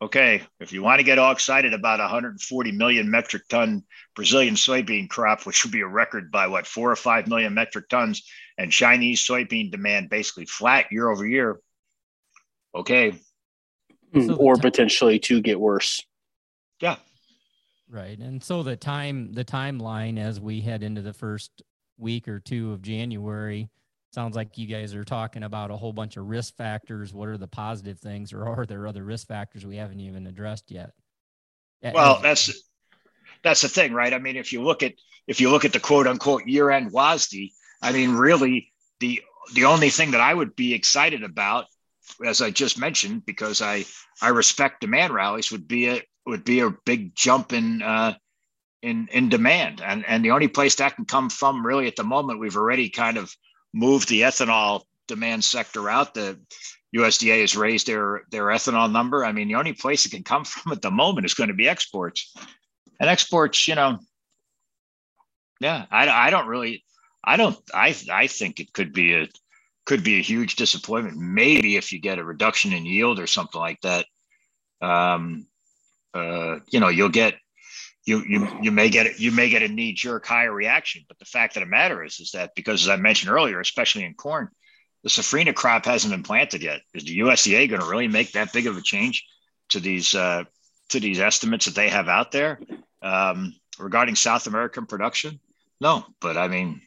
okay, 0.00 0.42
if 0.60 0.72
you 0.72 0.82
want 0.82 1.00
to 1.00 1.04
get 1.04 1.18
all 1.18 1.32
excited 1.32 1.74
about 1.74 1.98
140 1.98 2.72
million 2.72 3.10
metric 3.10 3.42
ton 3.48 3.82
Brazilian 4.14 4.54
soybean 4.54 5.08
crop, 5.08 5.44
which 5.44 5.64
would 5.64 5.72
be 5.72 5.80
a 5.80 5.86
record 5.86 6.30
by 6.30 6.46
what, 6.46 6.66
four 6.66 6.90
or 6.90 6.96
five 6.96 7.26
million 7.26 7.54
metric 7.54 7.88
tons, 7.88 8.22
and 8.56 8.72
Chinese 8.72 9.26
soybean 9.26 9.70
demand 9.70 10.10
basically 10.10 10.46
flat 10.46 10.86
year 10.90 11.08
over 11.08 11.26
year, 11.26 11.60
okay. 12.74 13.12
So 14.14 14.36
or 14.36 14.54
t- 14.54 14.62
potentially 14.62 15.18
to 15.20 15.40
get 15.40 15.60
worse. 15.60 16.02
Yeah. 16.80 16.96
Right. 17.90 18.18
And 18.18 18.42
so 18.42 18.62
the 18.62 18.76
time, 18.76 19.32
the 19.32 19.44
timeline 19.44 20.18
as 20.18 20.40
we 20.40 20.60
head 20.60 20.82
into 20.82 21.00
the 21.00 21.12
first 21.14 21.62
week 21.96 22.28
or 22.28 22.38
two 22.38 22.72
of 22.72 22.82
January, 22.82 23.70
sounds 24.12 24.36
like 24.36 24.58
you 24.58 24.66
guys 24.66 24.94
are 24.94 25.04
talking 25.04 25.42
about 25.42 25.70
a 25.70 25.76
whole 25.76 25.92
bunch 25.92 26.16
of 26.16 26.28
risk 26.28 26.56
factors. 26.56 27.14
What 27.14 27.28
are 27.28 27.38
the 27.38 27.48
positive 27.48 27.98
things, 27.98 28.32
or 28.32 28.46
are 28.46 28.66
there 28.66 28.86
other 28.86 29.04
risk 29.04 29.26
factors 29.26 29.64
we 29.64 29.76
haven't 29.76 30.00
even 30.00 30.26
addressed 30.26 30.70
yet? 30.70 30.92
Well, 31.82 32.20
that's 32.20 32.50
that's 33.42 33.62
the 33.62 33.68
thing, 33.68 33.92
right? 33.92 34.12
I 34.12 34.18
mean, 34.18 34.36
if 34.36 34.52
you 34.52 34.62
look 34.62 34.82
at 34.82 34.94
if 35.26 35.40
you 35.40 35.50
look 35.50 35.64
at 35.64 35.72
the 35.72 35.80
quote 35.80 36.06
unquote 36.06 36.46
year 36.46 36.70
end 36.70 36.92
WASDE, 36.92 37.52
I 37.82 37.92
mean, 37.92 38.12
really 38.12 38.72
the 39.00 39.22
the 39.54 39.64
only 39.64 39.90
thing 39.90 40.10
that 40.10 40.20
I 40.20 40.34
would 40.34 40.56
be 40.56 40.74
excited 40.74 41.22
about, 41.22 41.66
as 42.24 42.42
I 42.42 42.50
just 42.50 42.78
mentioned, 42.78 43.24
because 43.24 43.62
I 43.62 43.84
I 44.20 44.28
respect 44.28 44.80
demand 44.80 45.14
rallies, 45.14 45.52
would 45.52 45.68
be 45.68 45.88
a 45.88 46.02
would 46.28 46.44
be 46.44 46.60
a 46.60 46.70
big 46.84 47.14
jump 47.14 47.52
in 47.52 47.82
uh, 47.82 48.14
in 48.82 49.08
in 49.08 49.28
demand, 49.28 49.80
and 49.80 50.04
and 50.06 50.24
the 50.24 50.30
only 50.30 50.48
place 50.48 50.76
that 50.76 50.94
can 50.94 51.04
come 51.04 51.30
from 51.30 51.66
really 51.66 51.86
at 51.86 51.96
the 51.96 52.04
moment, 52.04 52.38
we've 52.38 52.56
already 52.56 52.88
kind 52.88 53.16
of 53.16 53.34
moved 53.74 54.08
the 54.08 54.22
ethanol 54.22 54.82
demand 55.08 55.42
sector 55.42 55.90
out. 55.90 56.14
The 56.14 56.38
USDA 56.94 57.40
has 57.40 57.56
raised 57.56 57.86
their 57.86 58.22
their 58.30 58.44
ethanol 58.46 58.92
number. 58.92 59.24
I 59.24 59.32
mean, 59.32 59.48
the 59.48 59.56
only 59.56 59.72
place 59.72 60.06
it 60.06 60.10
can 60.10 60.22
come 60.22 60.44
from 60.44 60.72
at 60.72 60.82
the 60.82 60.90
moment 60.90 61.26
is 61.26 61.34
going 61.34 61.48
to 61.48 61.54
be 61.54 61.68
exports, 61.68 62.34
and 63.00 63.10
exports, 63.10 63.66
you 63.66 63.74
know, 63.74 63.98
yeah, 65.60 65.86
I, 65.90 66.08
I 66.08 66.30
don't 66.30 66.46
really, 66.46 66.84
I 67.24 67.36
don't, 67.36 67.56
I 67.74 67.96
I 68.12 68.26
think 68.28 68.60
it 68.60 68.72
could 68.72 68.92
be 68.92 69.14
a 69.14 69.28
could 69.86 70.04
be 70.04 70.18
a 70.18 70.22
huge 70.22 70.56
disappointment. 70.56 71.16
Maybe 71.16 71.76
if 71.76 71.92
you 71.92 71.98
get 71.98 72.18
a 72.18 72.24
reduction 72.24 72.72
in 72.72 72.86
yield 72.86 73.18
or 73.18 73.26
something 73.26 73.60
like 73.60 73.80
that, 73.80 74.06
um, 74.80 75.47
uh, 76.14 76.58
you 76.70 76.80
know, 76.80 76.88
you'll 76.88 77.08
get 77.08 77.34
you 78.04 78.24
you 78.26 78.48
you 78.62 78.70
may 78.70 78.88
get 78.88 79.20
you 79.20 79.30
may 79.30 79.48
get 79.48 79.62
a 79.62 79.68
knee 79.68 79.92
jerk 79.92 80.24
higher 80.24 80.52
reaction 80.52 81.04
but 81.08 81.18
the 81.18 81.26
fact 81.26 81.58
of 81.58 81.60
the 81.60 81.66
matter 81.66 82.02
is 82.02 82.18
is 82.20 82.30
that 82.30 82.54
because 82.56 82.82
as 82.82 82.88
i 82.88 82.96
mentioned 82.96 83.30
earlier 83.30 83.60
especially 83.60 84.02
in 84.02 84.14
corn 84.14 84.48
the 85.02 85.08
safrinha 85.08 85.54
crop 85.54 85.84
hasn't 85.84 86.12
been 86.12 86.22
planted 86.22 86.62
yet. 86.62 86.80
Is 86.94 87.04
the 87.04 87.18
usda 87.20 87.68
going 87.68 87.80
to 87.80 87.86
really 87.88 88.08
make 88.08 88.32
that 88.32 88.52
big 88.52 88.66
of 88.66 88.76
a 88.76 88.82
change 88.82 89.24
to 89.70 89.80
these 89.80 90.14
uh, 90.14 90.44
to 90.90 91.00
these 91.00 91.20
estimates 91.20 91.66
that 91.66 91.74
they 91.74 91.88
have 91.88 92.08
out 92.08 92.32
there 92.32 92.60
um, 93.02 93.54
regarding 93.78 94.14
south 94.14 94.46
american 94.46 94.86
production? 94.86 95.40
No 95.80 96.04
but 96.20 96.36
i 96.36 96.48
mean 96.48 96.80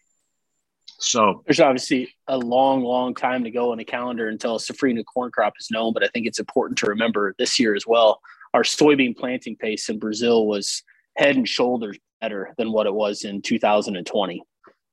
so. 1.04 1.42
There's 1.48 1.60
obviously 1.60 2.14
a 2.28 2.38
long 2.38 2.84
long 2.84 3.16
time 3.16 3.44
to 3.44 3.52
go 3.52 3.72
on 3.72 3.80
the 3.80 3.86
calendar 3.86 4.28
until 4.28 4.58
a 4.58 4.60
safrinha 4.60 5.04
corn 5.06 5.32
crop 5.32 5.54
is 5.60 5.72
known 5.72 5.94
but 5.94 6.04
i 6.04 6.08
think 6.08 6.28
it's 6.28 6.40
important 6.40 6.78
to 6.80 6.88
remember 6.88 7.34
this 7.40 7.60
year 7.60 7.76
as 7.76 7.88
well 7.88 8.22
our 8.54 8.64
soybean 8.64 9.16
planting 9.16 9.56
pace 9.56 9.90
in 9.90 10.00
brazil 10.00 10.48
was 10.48 10.84
head 11.18 11.36
and 11.36 11.48
shoulders 11.48 11.98
better 12.22 12.54
than 12.58 12.72
what 12.72 12.86
it 12.88 12.94
was 12.94 13.24
in 13.24 13.42
2020. 13.42 14.44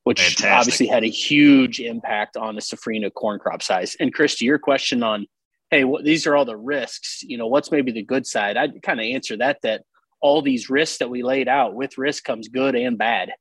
which 0.05 0.21
Fantastic. 0.21 0.51
obviously 0.51 0.87
had 0.87 1.05
a 1.05 1.09
huge 1.09 1.81
impact 1.81 2.37
on 2.37 2.55
the 2.55 2.61
safrinha 2.61 3.13
corn 3.13 3.39
crop 3.39 3.63
size. 3.63 3.95
And 4.01 4.13
Chris, 4.13 4.37
to 4.37 4.45
your 4.45 4.59
question 4.59 5.03
on, 5.03 5.27
hey, 5.71 5.85
what, 5.85 6.03
these 6.05 6.27
are 6.27 6.35
all 6.35 6.47
the 6.47 6.57
risks. 6.57 7.23
You 7.23 7.37
know, 7.37 7.47
what's 7.47 7.71
maybe 7.71 7.93
the 7.93 8.03
good 8.03 8.27
side? 8.27 8.57
I'd 8.57 8.83
kind 8.83 9.01
of 9.01 9.05
answer 9.05 9.37
that 9.37 9.59
that 9.63 9.83
all 10.21 10.41
these 10.41 10.71
risks 10.71 10.99
that 10.99 11.11
we 11.11 11.23
laid 11.23 11.47
out 11.47 11.75
with 11.75 11.99
risk 11.99 12.25
comes 12.25 12.49
good 12.49 12.75
and 12.75 12.97
bad. 12.97 13.33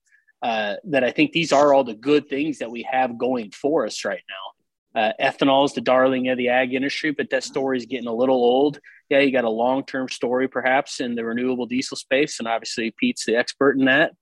Uh, 0.43 0.75
that 0.83 1.03
I 1.03 1.11
think 1.11 1.31
these 1.31 1.51
are 1.51 1.73
all 1.73 1.83
the 1.83 1.95
good 1.95 2.29
things 2.29 2.59
that 2.59 2.69
we 2.69 2.87
have 2.91 3.17
going 3.17 3.49
for 3.51 3.85
us 3.87 4.05
right 4.05 4.21
now. 4.29 4.46
Uh, 4.95 5.11
ethanol 5.21 5.65
is 5.65 5.73
the 5.73 5.81
darling 5.81 6.29
of 6.29 6.37
the 6.37 6.49
ag 6.49 6.73
industry, 6.73 7.11
but 7.11 7.29
that 7.29 7.43
story 7.43 7.77
is 7.77 7.85
getting 7.85 8.07
a 8.07 8.13
little 8.13 8.35
old. 8.35 8.79
Yeah, 9.09 9.19
you 9.19 9.31
got 9.31 9.43
a 9.43 9.49
long 9.49 9.85
term 9.85 10.09
story 10.09 10.47
perhaps 10.47 10.99
in 10.99 11.15
the 11.15 11.23
renewable 11.23 11.65
diesel 11.65 11.97
space, 11.97 12.39
and 12.39 12.47
obviously 12.47 12.93
Pete's 12.97 13.25
the 13.25 13.35
expert 13.35 13.77
in 13.77 13.85
that. 13.85 14.13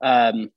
Um, 0.00 0.50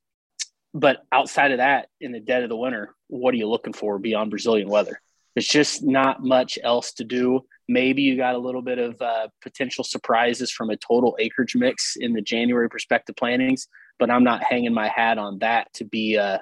but 0.74 1.04
outside 1.12 1.52
of 1.52 1.58
that, 1.58 1.88
in 2.02 2.12
the 2.12 2.20
dead 2.20 2.44
of 2.44 2.50
the 2.50 2.58
winter, 2.58 2.96
what 3.08 3.34
are 3.34 3.38
you 3.38 3.48
looking 3.48 3.74
for 3.74 3.98
beyond 4.00 4.30
Brazilian 4.30 4.70
weather? 4.70 5.00
There's 5.34 5.48
just 5.48 5.84
not 5.84 6.24
much 6.24 6.58
else 6.64 6.94
to 6.94 7.04
do. 7.04 7.46
Maybe 7.68 8.02
you 8.02 8.18
got 8.18 8.36
a 8.36 8.40
little 8.40 8.62
bit 8.62 8.80
of 8.80 9.00
uh, 9.02 9.28
potential 9.42 9.84
surprises 9.84 10.52
from 10.52 10.70
a 10.70 10.78
total 10.78 11.16
acreage 11.20 11.56
mix 11.56 11.96
in 11.96 12.14
the 12.14 12.22
January 12.22 12.70
prospective 12.70 13.16
plantings, 13.16 13.68
but 14.00 14.10
I'm 14.10 14.24
not 14.24 14.44
hanging 14.44 14.74
my 14.74 14.88
hat 14.88 15.18
on 15.18 15.40
that 15.40 15.72
to 15.74 15.86
be, 15.86 16.18
uh, 16.18 16.40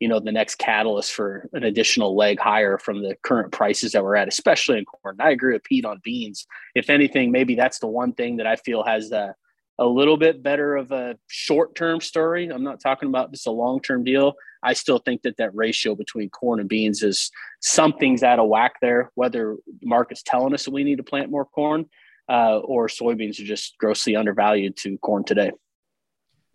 you 0.00 0.08
know, 0.08 0.20
the 0.20 0.32
next 0.32 0.56
catalyst 0.56 1.12
for 1.12 1.48
an 1.52 1.64
additional 1.64 2.16
leg 2.16 2.38
higher 2.38 2.78
from 2.78 3.02
the 3.02 3.16
current 3.22 3.52
prices 3.52 3.92
that 3.92 4.04
we're 4.04 4.16
at, 4.16 4.28
especially 4.28 4.78
in 4.78 4.84
corn. 4.84 5.16
I 5.18 5.30
agree 5.30 5.54
with 5.54 5.64
Pete 5.64 5.86
on 5.86 6.00
beans. 6.04 6.46
If 6.74 6.90
anything, 6.90 7.32
maybe 7.32 7.54
that's 7.54 7.78
the 7.78 7.86
one 7.86 8.12
thing 8.12 8.36
that 8.36 8.46
I 8.46 8.56
feel 8.56 8.84
has 8.84 9.10
uh, 9.10 9.32
a 9.78 9.86
little 9.86 10.16
bit 10.16 10.42
better 10.42 10.76
of 10.76 10.92
a 10.92 11.16
short 11.28 11.74
term 11.74 12.00
story. 12.00 12.48
I'm 12.48 12.62
not 12.62 12.80
talking 12.80 13.08
about 13.08 13.32
just 13.32 13.46
a 13.46 13.50
long 13.52 13.80
term 13.80 14.04
deal. 14.04 14.34
I 14.62 14.72
still 14.72 14.98
think 14.98 15.22
that 15.22 15.36
that 15.36 15.54
ratio 15.54 15.94
between 15.94 16.28
corn 16.30 16.60
and 16.60 16.68
beans 16.68 17.02
is 17.02 17.30
something's 17.60 18.22
out 18.22 18.38
of 18.38 18.48
whack 18.48 18.74
there, 18.82 19.12
whether 19.14 19.56
the 19.80 19.86
market's 19.86 20.22
telling 20.22 20.54
us 20.54 20.64
that 20.64 20.72
we 20.72 20.84
need 20.84 20.96
to 20.96 21.02
plant 21.02 21.30
more 21.30 21.44
corn 21.44 21.86
uh, 22.28 22.58
or 22.58 22.88
soybeans 22.88 23.40
are 23.40 23.44
just 23.44 23.78
grossly 23.78 24.16
undervalued 24.16 24.76
to 24.78 24.98
corn 24.98 25.24
today. 25.24 25.52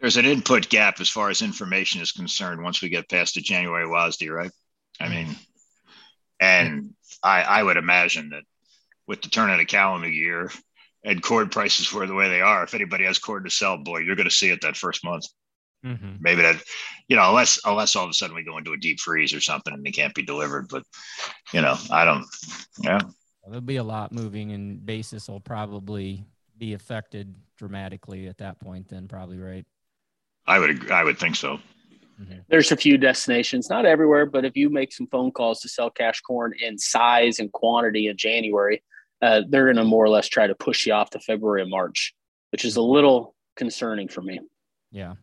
There's 0.02 0.18
an 0.18 0.26
input 0.26 0.68
gap 0.68 1.00
as 1.00 1.10
far 1.10 1.30
as 1.30 1.44
information 1.44 2.02
is 2.02 2.12
concerned 2.12 2.64
once 2.64 2.82
we 2.82 2.90
get 2.90 3.08
past 3.08 3.36
the 3.36 3.42
January 3.42 3.86
WASDE, 3.86 4.34
right? 4.34 4.52
I 5.00 5.08
mean, 5.08 5.36
and 6.40 6.94
I, 7.24 7.44
I 7.44 7.64
would 7.64 7.78
imagine 7.78 8.30
that 8.30 8.44
with 9.08 9.22
the 9.22 9.30
turn 9.30 9.52
of 9.52 9.60
the 9.60 9.66
calendar 9.66 10.10
year, 10.10 10.52
and 11.04 11.22
corn 11.22 11.50
prices 11.50 11.92
were 11.94 12.08
the 12.08 12.16
way 12.16 12.30
they 12.30 12.42
are, 12.42 12.64
if 12.64 12.74
anybody 12.74 13.06
has 13.06 13.20
corn 13.20 13.44
to 13.44 13.50
sell, 13.50 13.78
boy, 13.78 14.00
you're 14.00 14.16
going 14.16 14.30
to 14.30 14.36
see 14.36 14.50
it 14.50 14.62
that 14.62 14.78
first 14.78 15.04
month. 15.04 15.26
Mm-hmm. 15.86 16.18
Maybe 16.20 16.44
that, 16.44 16.62
you 17.08 17.16
know, 17.16 17.30
unless 17.30 17.60
unless 17.66 17.96
all 17.96 18.04
of 18.04 18.10
a 18.12 18.14
sudden 18.14 18.36
we 18.36 18.44
go 18.44 18.58
into 18.58 18.74
a 18.74 18.78
deep 18.78 19.00
freeze 19.00 19.34
or 19.34 19.40
something 19.40 19.74
and 19.74 19.84
they 19.84 19.92
can't 19.92 20.14
be 20.14 20.22
delivered. 20.22 20.68
But 20.70 20.84
you 21.54 21.62
know, 21.62 21.76
I 21.90 22.06
don't. 22.06 22.26
Yeah, 22.80 23.00
there'll 23.46 23.62
be 23.62 23.78
a 23.78 23.84
lot 23.84 24.12
moving, 24.12 24.52
and 24.52 24.86
basis 24.86 25.28
will 25.28 25.40
probably 25.40 26.24
be 26.56 26.74
affected 26.74 27.34
dramatically 27.58 28.28
at 28.28 28.38
that 28.38 28.60
point. 28.60 28.90
Then 28.90 29.08
probably 29.08 29.40
right. 29.40 29.66
I 30.48 30.60
would 30.60 30.70
agree, 30.70 30.92
I 30.92 31.04
would 31.04 31.18
think 31.18 31.36
so. 31.36 31.60
Mm-hmm. 32.22 32.40
There's 32.50 32.72
a 32.72 32.78
few 32.78 32.98
destinations, 32.98 33.70
not 33.70 33.86
everywhere, 33.86 34.26
but 34.26 34.46
if 34.46 34.56
you 34.56 34.70
make 34.70 34.94
some 34.94 35.08
phone 35.08 35.32
calls 35.32 35.62
to 35.62 35.70
sell 35.70 35.90
cash 35.90 36.22
corn 36.22 36.54
in 36.62 36.78
size 36.78 37.40
and 37.40 37.52
quantity 37.52 38.08
in 38.08 38.18
January, 38.18 38.84
uh, 39.22 39.42
they're 39.50 39.66
going 39.66 39.78
to 39.78 39.84
more 39.84 40.06
or 40.06 40.10
less 40.10 40.28
try 40.28 40.48
to 40.48 40.56
push 40.56 40.86
you 40.86 40.94
off 40.94 41.10
to 41.12 41.20
February 41.20 41.62
and 41.62 41.72
March, 41.72 42.14
which 42.52 42.66
is 42.66 42.76
a 42.76 42.82
little 42.82 43.36
concerning 43.56 44.08
for 44.08 44.22
me. 44.22 44.40
Yeah, 44.92 45.14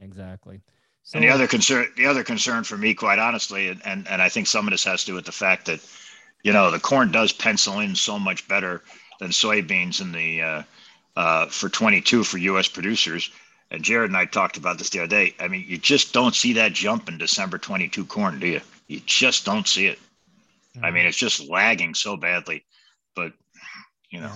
exactly. 0.00 0.60
So, 1.02 1.18
and 1.18 1.24
the 1.24 1.30
other 1.30 1.46
concern, 1.46 1.86
the 1.96 2.06
other 2.06 2.24
concern 2.24 2.64
for 2.64 2.76
me, 2.76 2.94
quite 2.94 3.18
honestly, 3.18 3.68
and, 3.68 3.80
and, 3.84 4.08
and 4.08 4.22
I 4.22 4.28
think 4.28 4.46
some 4.46 4.66
of 4.66 4.72
this 4.72 4.84
has 4.84 5.00
to 5.00 5.06
do 5.06 5.14
with 5.14 5.26
the 5.26 5.32
fact 5.32 5.66
that, 5.66 5.80
you 6.42 6.52
know, 6.52 6.70
the 6.70 6.80
corn 6.80 7.10
does 7.10 7.32
pencil 7.32 7.80
in 7.80 7.94
so 7.94 8.18
much 8.18 8.48
better 8.48 8.82
than 9.20 9.30
soybeans 9.30 10.00
in 10.00 10.12
the 10.12 10.42
uh, 10.42 10.62
uh, 11.16 11.46
for 11.46 11.68
22 11.68 12.24
for 12.24 12.38
U.S. 12.38 12.68
producers. 12.68 13.30
And 13.70 13.82
Jarod 13.82 14.06
and 14.06 14.16
I 14.16 14.24
talked 14.24 14.56
about 14.56 14.78
this 14.78 14.90
the 14.90 15.00
other 15.00 15.08
day. 15.08 15.34
I 15.40 15.48
mean, 15.48 15.64
you 15.66 15.78
just 15.78 16.12
don't 16.12 16.34
see 16.34 16.52
that 16.54 16.72
jump 16.72 17.08
in 17.08 17.18
December 17.18 17.58
22 17.58 18.04
corn, 18.04 18.38
do 18.38 18.46
you? 18.46 18.60
You 18.86 19.00
just 19.06 19.44
don't 19.44 19.66
see 19.66 19.86
it. 19.86 19.98
I 20.82 20.90
mean, 20.90 21.00
mm-hmm. 21.00 21.08
it's 21.08 21.16
just 21.16 21.48
lagging 21.48 21.94
so 21.94 22.16
badly. 22.16 22.64
But 23.14 23.32
you 24.10 24.20
know. 24.20 24.32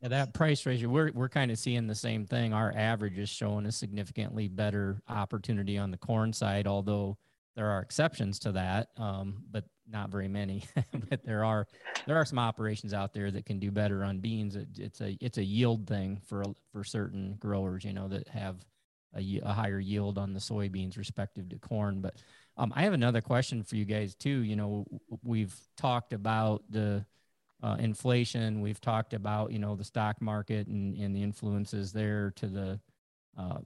Yeah, 0.00 0.08
that 0.08 0.34
price 0.34 0.64
ratio, 0.66 0.88
we're 0.88 1.12
we're 1.12 1.28
kind 1.28 1.50
of 1.50 1.58
seeing 1.58 1.86
the 1.86 1.94
same 1.94 2.26
thing. 2.26 2.52
Our 2.52 2.72
average 2.76 3.18
is 3.18 3.28
showing 3.28 3.66
a 3.66 3.72
significantly 3.72 4.48
better 4.48 5.00
opportunity 5.08 5.78
on 5.78 5.90
the 5.90 5.96
corn 5.96 6.32
side, 6.32 6.66
although 6.66 7.18
there 7.56 7.70
are 7.70 7.80
exceptions 7.80 8.38
to 8.40 8.52
that, 8.52 8.88
um, 8.96 9.44
but 9.50 9.64
not 9.92 10.10
very 10.10 10.28
many. 10.28 10.64
but 11.08 11.24
there 11.24 11.44
are 11.44 11.66
there 12.06 12.16
are 12.16 12.24
some 12.24 12.38
operations 12.38 12.94
out 12.94 13.12
there 13.12 13.30
that 13.30 13.46
can 13.46 13.58
do 13.58 13.70
better 13.70 14.02
on 14.02 14.18
beans. 14.18 14.56
It, 14.56 14.68
it's 14.78 15.00
a 15.00 15.16
it's 15.20 15.38
a 15.38 15.44
yield 15.44 15.86
thing 15.86 16.20
for 16.26 16.44
for 16.72 16.82
certain 16.84 17.36
growers, 17.38 17.84
you 17.84 17.92
know, 17.92 18.08
that 18.08 18.28
have 18.28 18.56
a, 19.14 19.40
a 19.42 19.52
higher 19.52 19.78
yield 19.78 20.18
on 20.18 20.32
the 20.32 20.40
soybeans 20.40 20.96
respective 20.96 21.48
to 21.50 21.58
corn. 21.58 22.00
But 22.00 22.16
um, 22.56 22.72
I 22.74 22.82
have 22.82 22.92
another 22.92 23.20
question 23.20 23.62
for 23.62 23.76
you 23.76 23.84
guys 23.84 24.14
too. 24.14 24.42
You 24.42 24.56
know, 24.56 24.86
we've 25.22 25.54
talked 25.76 26.12
about 26.12 26.62
the 26.70 27.04
uh, 27.62 27.76
inflation. 27.78 28.60
We've 28.60 28.80
talked 28.80 29.14
about 29.14 29.52
you 29.52 29.58
know 29.58 29.76
the 29.76 29.84
stock 29.84 30.20
market 30.20 30.66
and, 30.66 30.96
and 30.96 31.14
the 31.14 31.22
influences 31.22 31.92
there 31.92 32.32
to 32.36 32.46
the 32.46 32.80
uh, 33.38 33.58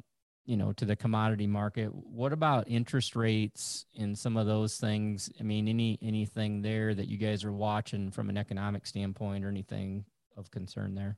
you 0.47 0.57
know 0.57 0.73
to 0.73 0.85
the 0.85 0.97
commodity 0.97 1.47
market. 1.47 1.89
What 1.95 2.33
about 2.33 2.69
interest 2.69 3.15
rates 3.15 3.85
and 3.99 4.17
some 4.17 4.37
of 4.37 4.47
those 4.47 4.79
things? 4.79 5.31
I 5.39 5.43
mean, 5.43 5.69
any 5.69 5.99
anything 6.01 6.63
there 6.63 6.95
that 6.95 7.09
you 7.09 7.19
guys 7.19 7.45
are 7.45 7.53
watching 7.53 8.11
from 8.11 8.31
an 8.31 8.39
economic 8.39 8.87
standpoint 8.87 9.45
or 9.45 9.49
anything 9.49 10.05
of 10.37 10.51
concern 10.51 10.95
there? 10.95 11.17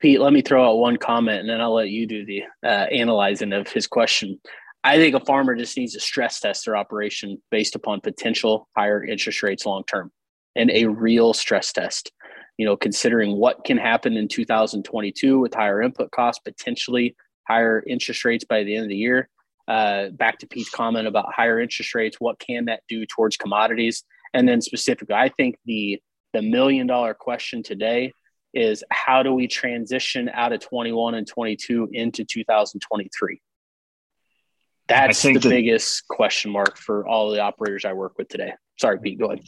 Pete, 0.00 0.20
let 0.20 0.32
me 0.32 0.42
throw 0.42 0.68
out 0.68 0.78
one 0.78 0.96
comment 0.96 1.40
and 1.40 1.48
then 1.48 1.60
I'll 1.60 1.74
let 1.74 1.88
you 1.88 2.06
do 2.06 2.26
the 2.26 2.42
uh, 2.62 2.86
analyzing 2.92 3.52
of 3.52 3.68
his 3.68 3.86
question. 3.86 4.40
I 4.84 4.98
think 4.98 5.14
a 5.14 5.24
farmer 5.24 5.54
just 5.56 5.76
needs 5.76 5.94
to 5.94 6.00
stress 6.00 6.38
test 6.38 6.64
their 6.64 6.76
operation 6.76 7.40
based 7.50 7.74
upon 7.74 8.00
potential 8.00 8.68
higher 8.76 9.02
interest 9.02 9.42
rates 9.42 9.66
long 9.66 9.84
term 9.84 10.12
and 10.54 10.70
a 10.70 10.86
real 10.86 11.32
stress 11.32 11.72
test. 11.72 12.12
You 12.56 12.66
know, 12.66 12.76
considering 12.76 13.36
what 13.36 13.64
can 13.64 13.76
happen 13.76 14.16
in 14.16 14.28
2022 14.28 15.38
with 15.38 15.54
higher 15.54 15.82
input 15.82 16.10
costs, 16.10 16.40
potentially 16.42 17.16
higher 17.46 17.82
interest 17.86 18.24
rates 18.24 18.44
by 18.44 18.64
the 18.64 18.74
end 18.74 18.84
of 18.84 18.88
the 18.88 18.96
year. 18.96 19.28
Uh, 19.68 20.10
back 20.10 20.38
to 20.38 20.46
Pete's 20.46 20.70
comment 20.70 21.08
about 21.08 21.32
higher 21.34 21.60
interest 21.60 21.94
rates, 21.94 22.20
what 22.20 22.38
can 22.38 22.66
that 22.66 22.82
do 22.88 23.04
towards 23.06 23.36
commodities? 23.36 24.04
And 24.32 24.48
then 24.48 24.60
specifically, 24.60 25.14
I 25.14 25.28
think 25.28 25.56
the 25.64 26.00
the 26.32 26.42
million 26.42 26.86
dollar 26.86 27.14
question 27.14 27.62
today 27.62 28.12
is 28.52 28.84
how 28.90 29.22
do 29.22 29.32
we 29.32 29.46
transition 29.48 30.28
out 30.28 30.52
of 30.52 30.60
21 30.60 31.14
and 31.14 31.26
22 31.26 31.88
into 31.92 32.24
2023? 32.24 33.40
That's 34.88 35.22
the 35.22 35.34
that, 35.34 35.42
biggest 35.42 36.06
question 36.08 36.52
mark 36.52 36.76
for 36.76 37.06
all 37.06 37.30
the 37.30 37.40
operators 37.40 37.84
I 37.84 37.92
work 37.92 38.18
with 38.18 38.28
today. 38.28 38.52
Sorry, 38.78 38.98
Pete, 39.00 39.18
go 39.18 39.26
ahead 39.26 39.42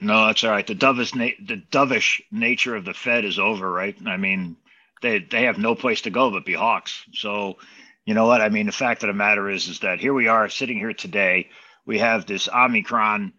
no, 0.00 0.26
that's 0.26 0.44
all 0.44 0.50
right. 0.50 0.66
The 0.66 0.74
dovish, 0.74 1.14
na- 1.14 1.44
the 1.44 1.62
dovish 1.70 2.20
nature 2.30 2.76
of 2.76 2.84
the 2.84 2.94
Fed 2.94 3.24
is 3.24 3.38
over, 3.38 3.70
right? 3.70 3.96
I 4.06 4.16
mean, 4.16 4.56
they 5.02 5.18
they 5.18 5.44
have 5.44 5.58
no 5.58 5.74
place 5.74 6.02
to 6.02 6.10
go 6.10 6.30
but 6.30 6.46
be 6.46 6.54
hawks. 6.54 7.04
So, 7.12 7.58
you 8.06 8.14
know 8.14 8.26
what? 8.26 8.40
I 8.40 8.48
mean, 8.48 8.66
the 8.66 8.72
fact 8.72 9.02
of 9.02 9.08
the 9.08 9.12
matter 9.12 9.50
is, 9.50 9.68
is 9.68 9.80
that 9.80 10.00
here 10.00 10.14
we 10.14 10.28
are 10.28 10.48
sitting 10.48 10.78
here 10.78 10.94
today. 10.94 11.50
We 11.84 11.98
have 11.98 12.26
this 12.26 12.48
Omicron, 12.48 13.32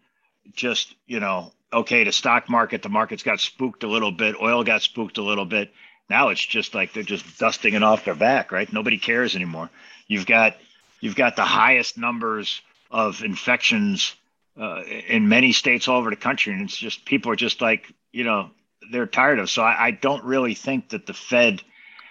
just 0.52 0.94
you 1.06 1.20
know, 1.20 1.52
okay, 1.72 2.04
the 2.04 2.12
stock 2.12 2.48
market, 2.48 2.82
the 2.82 2.88
market's 2.88 3.22
got 3.22 3.40
spooked 3.40 3.82
a 3.82 3.88
little 3.88 4.12
bit. 4.12 4.36
Oil 4.40 4.62
got 4.62 4.82
spooked 4.82 5.18
a 5.18 5.22
little 5.22 5.46
bit. 5.46 5.72
Now 6.08 6.28
it's 6.28 6.44
just 6.44 6.74
like 6.74 6.92
they're 6.92 7.02
just 7.02 7.38
dusting 7.38 7.74
it 7.74 7.82
off 7.82 8.04
their 8.04 8.14
back, 8.14 8.52
right? 8.52 8.70
Nobody 8.72 8.98
cares 8.98 9.34
anymore. 9.34 9.70
You've 10.06 10.26
got 10.26 10.56
you've 11.00 11.16
got 11.16 11.36
the 11.36 11.44
highest 11.44 11.98
numbers 11.98 12.60
of 12.90 13.24
infections 13.24 14.14
uh, 14.60 14.82
in 14.82 15.28
many 15.28 15.52
states 15.52 15.88
all 15.88 15.98
over 15.98 16.10
the 16.10 16.16
country, 16.16 16.52
and 16.52 16.62
it's 16.62 16.76
just 16.76 17.04
people 17.04 17.32
are 17.32 17.36
just 17.36 17.60
like 17.60 17.92
you 18.12 18.24
know 18.24 18.50
they're 18.90 19.06
tired 19.06 19.38
of. 19.38 19.50
So 19.50 19.62
I, 19.62 19.86
I 19.86 19.90
don't 19.90 20.24
really 20.24 20.54
think 20.54 20.90
that 20.90 21.06
the 21.06 21.14
Fed 21.14 21.62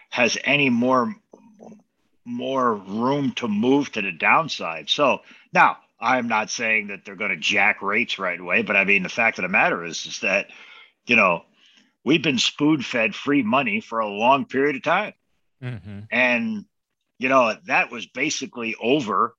has 0.10 0.38
any 0.44 0.70
more 0.70 1.16
more 2.26 2.74
room 2.74 3.34
to 3.34 3.48
move 3.48 3.92
to 3.92 4.02
the 4.02 4.12
downside. 4.12 4.90
So 4.90 5.22
now 5.52 5.78
I'm 6.00 6.28
not 6.28 6.50
saying 6.50 6.88
that 6.88 7.04
they're 7.04 7.16
going 7.16 7.32
to 7.32 7.38
jack 7.38 7.82
rates 7.82 8.18
right 8.18 8.40
away, 8.40 8.62
but 8.62 8.76
I 8.76 8.86
mean 8.86 9.04
the 9.04 9.10
fact 9.10 9.40
of 9.40 9.44
the 9.44 9.50
matter 9.50 9.84
is 9.84 10.06
is 10.06 10.20
that 10.20 10.48
you 11.06 11.16
know 11.16 11.44
we've 12.04 12.24
been 12.24 12.38
spoon 12.38 12.82
fed 12.82 13.16
free 13.16 13.44
money 13.44 13.82
for 13.82 14.00
a 14.00 14.08
long 14.08 14.46
period 14.46 14.76
of 14.76 14.84
time, 14.84 15.14
mm-hmm. 15.62 16.00
and 16.12 16.66
you 17.20 17.30
know 17.30 17.56
that 17.66 17.92
was 17.92 18.06
basically 18.06 18.76
over 18.82 19.36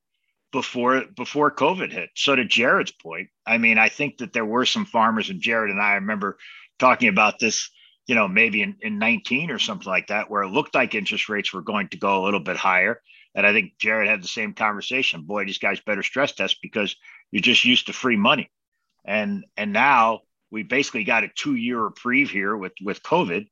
before 0.54 1.04
before 1.16 1.50
COVID 1.50 1.92
hit. 1.92 2.10
So 2.14 2.34
to 2.34 2.44
Jarod's 2.44 2.92
point, 2.92 3.28
I 3.44 3.58
mean, 3.58 3.76
I 3.76 3.88
think 3.88 4.18
that 4.18 4.32
there 4.32 4.46
were 4.46 4.64
some 4.64 4.86
farmers, 4.86 5.28
and 5.28 5.42
Jarod 5.42 5.70
and 5.70 5.82
I 5.82 5.94
remember 5.94 6.38
talking 6.78 7.08
about 7.08 7.38
this, 7.38 7.70
you 8.06 8.14
know, 8.14 8.28
maybe 8.28 8.62
in, 8.62 8.76
in 8.80 8.98
19 8.98 9.50
or 9.50 9.58
something 9.58 9.88
like 9.88 10.08
that, 10.08 10.30
where 10.30 10.42
it 10.42 10.50
looked 10.50 10.74
like 10.74 10.94
interest 10.94 11.28
rates 11.28 11.52
were 11.52 11.62
going 11.62 11.88
to 11.88 11.98
go 11.98 12.22
a 12.22 12.24
little 12.24 12.40
bit 12.40 12.56
higher. 12.56 13.00
And 13.34 13.46
I 13.46 13.52
think 13.52 13.72
Jarod 13.82 14.06
had 14.06 14.22
the 14.22 14.28
same 14.28 14.54
conversation. 14.54 15.22
Boy, 15.22 15.44
these 15.44 15.58
guys 15.58 15.80
better 15.80 16.02
stress 16.02 16.32
test 16.32 16.58
because 16.62 16.94
you're 17.30 17.42
just 17.42 17.64
used 17.64 17.86
to 17.86 17.92
free 17.92 18.16
money. 18.16 18.50
And 19.04 19.44
and 19.56 19.72
now 19.72 20.20
we 20.50 20.62
basically 20.62 21.04
got 21.04 21.24
a 21.24 21.28
two 21.28 21.56
year 21.56 21.80
reprieve 21.80 22.30
here 22.30 22.56
with 22.56 22.72
with 22.80 23.02
COVID, 23.02 23.48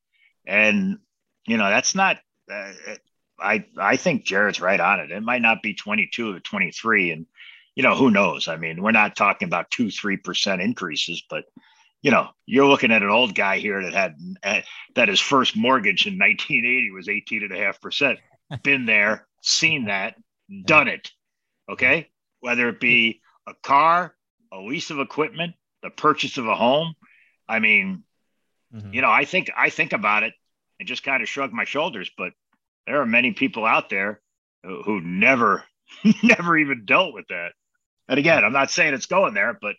and 0.47 0.99
you 1.47 1.57
know 1.57 1.69
that's 1.69 1.95
not. 1.95 2.19
Uh, 2.51 2.73
I 3.39 3.67
I 3.77 3.97
think 3.97 4.25
Jarod's 4.25 4.61
right 4.61 4.81
on 4.81 5.01
it. 5.01 5.11
It 5.11 5.23
might 5.23 5.43
not 5.43 5.63
be 5.63 5.75
22 5.75 6.37
or 6.37 6.41
23, 6.41 7.11
and 7.11 7.27
you 7.75 7.83
know 7.83 7.97
who 7.97 8.11
knows. 8.11 8.49
I 8.49 8.57
mean, 8.57 8.81
we're 8.81 8.93
not 8.93 9.17
talking 9.17 9.47
about 9.47 9.71
two 9.71 9.91
three 9.91 10.17
percent 10.17 10.63
increases, 10.63 11.23
but 11.29 11.45
you 12.03 12.11
know 12.11 12.29
you're 12.47 12.67
looking 12.67 12.93
at 12.93 13.03
an 13.03 13.09
old 13.09 13.35
guy 13.35 13.59
here 13.59 13.83
that 13.83 13.95
had 13.95 14.17
uh, 14.43 14.61
that 14.95 15.09
his 15.09 15.21
first 15.21 15.57
mortgage 15.57 16.07
in 16.07 16.19
1980 16.19 16.91
was 16.91 17.09
18 17.09 17.45
and 17.45 17.53
a 17.53 17.57
half 17.57 17.81
percent. 17.81 18.19
Been 18.63 18.85
there, 18.85 19.27
seen 19.41 19.87
that, 19.87 20.17
done 20.67 20.89
it. 20.89 21.11
Okay, 21.71 22.11
whether 22.41 22.69
it 22.69 22.81
be 22.81 23.23
a 23.47 23.55
car, 23.63 24.15
a 24.53 24.59
lease 24.59 24.91
of 24.91 24.99
equipment, 24.99 25.55
the 25.83 25.91
purchase 25.91 26.39
of 26.39 26.47
a 26.47 26.55
home. 26.55 26.95
I 27.49 27.61
mean, 27.61 28.05
mm-hmm. 28.75 28.93
you 28.93 29.01
know, 29.01 29.11
I 29.11 29.25
think 29.25 29.51
I 29.57 29.71
think 29.71 29.93
about 29.93 30.23
it 30.25 30.35
and 30.79 30.89
just 30.89 31.05
kind 31.05 31.23
of 31.23 31.29
shrug 31.29 31.53
my 31.53 31.65
shoulders, 31.65 32.11
but 32.17 32.33
there 32.87 33.01
are 33.01 33.07
many 33.07 33.33
people 33.33 33.65
out 33.65 33.89
there 33.89 34.21
who, 34.65 34.83
who 34.83 35.01
never 35.01 35.65
never 36.23 36.57
even 36.57 36.85
dealt 36.85 37.15
with 37.15 37.29
that. 37.29 37.53
And 38.09 38.19
again, 38.19 38.45
I'm 38.45 38.53
not 38.53 38.71
saying 38.71 38.95
it's 38.95 39.07
going 39.07 39.35
there, 39.35 39.57
but 39.61 39.77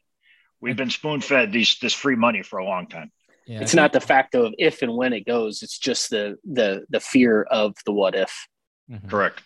we've 0.64 0.78
been 0.78 0.90
spoon 0.90 1.22
fed 1.22 1.52
these 1.52 1.78
this 1.80 1.94
free 1.94 2.16
money 2.16 2.42
for 2.42 2.60
a 2.60 2.66
long 2.66 2.88
time. 2.88 3.12
Yeah, 3.46 3.60
it's 3.60 3.76
not 3.76 3.92
the 3.92 4.00
fact 4.00 4.34
of 4.36 4.54
if 4.58 4.82
and 4.82 4.96
when 4.96 5.12
it 5.12 5.26
goes. 5.26 5.62
It's 5.62 5.78
just 5.78 6.10
the 6.10 6.38
the 6.46 6.86
the 6.90 7.02
fear 7.02 7.44
of 7.44 7.76
the 7.86 7.92
what 7.92 8.16
if. 8.16 8.48
Mm-hmm. 8.90 9.08
Correct. 9.08 9.42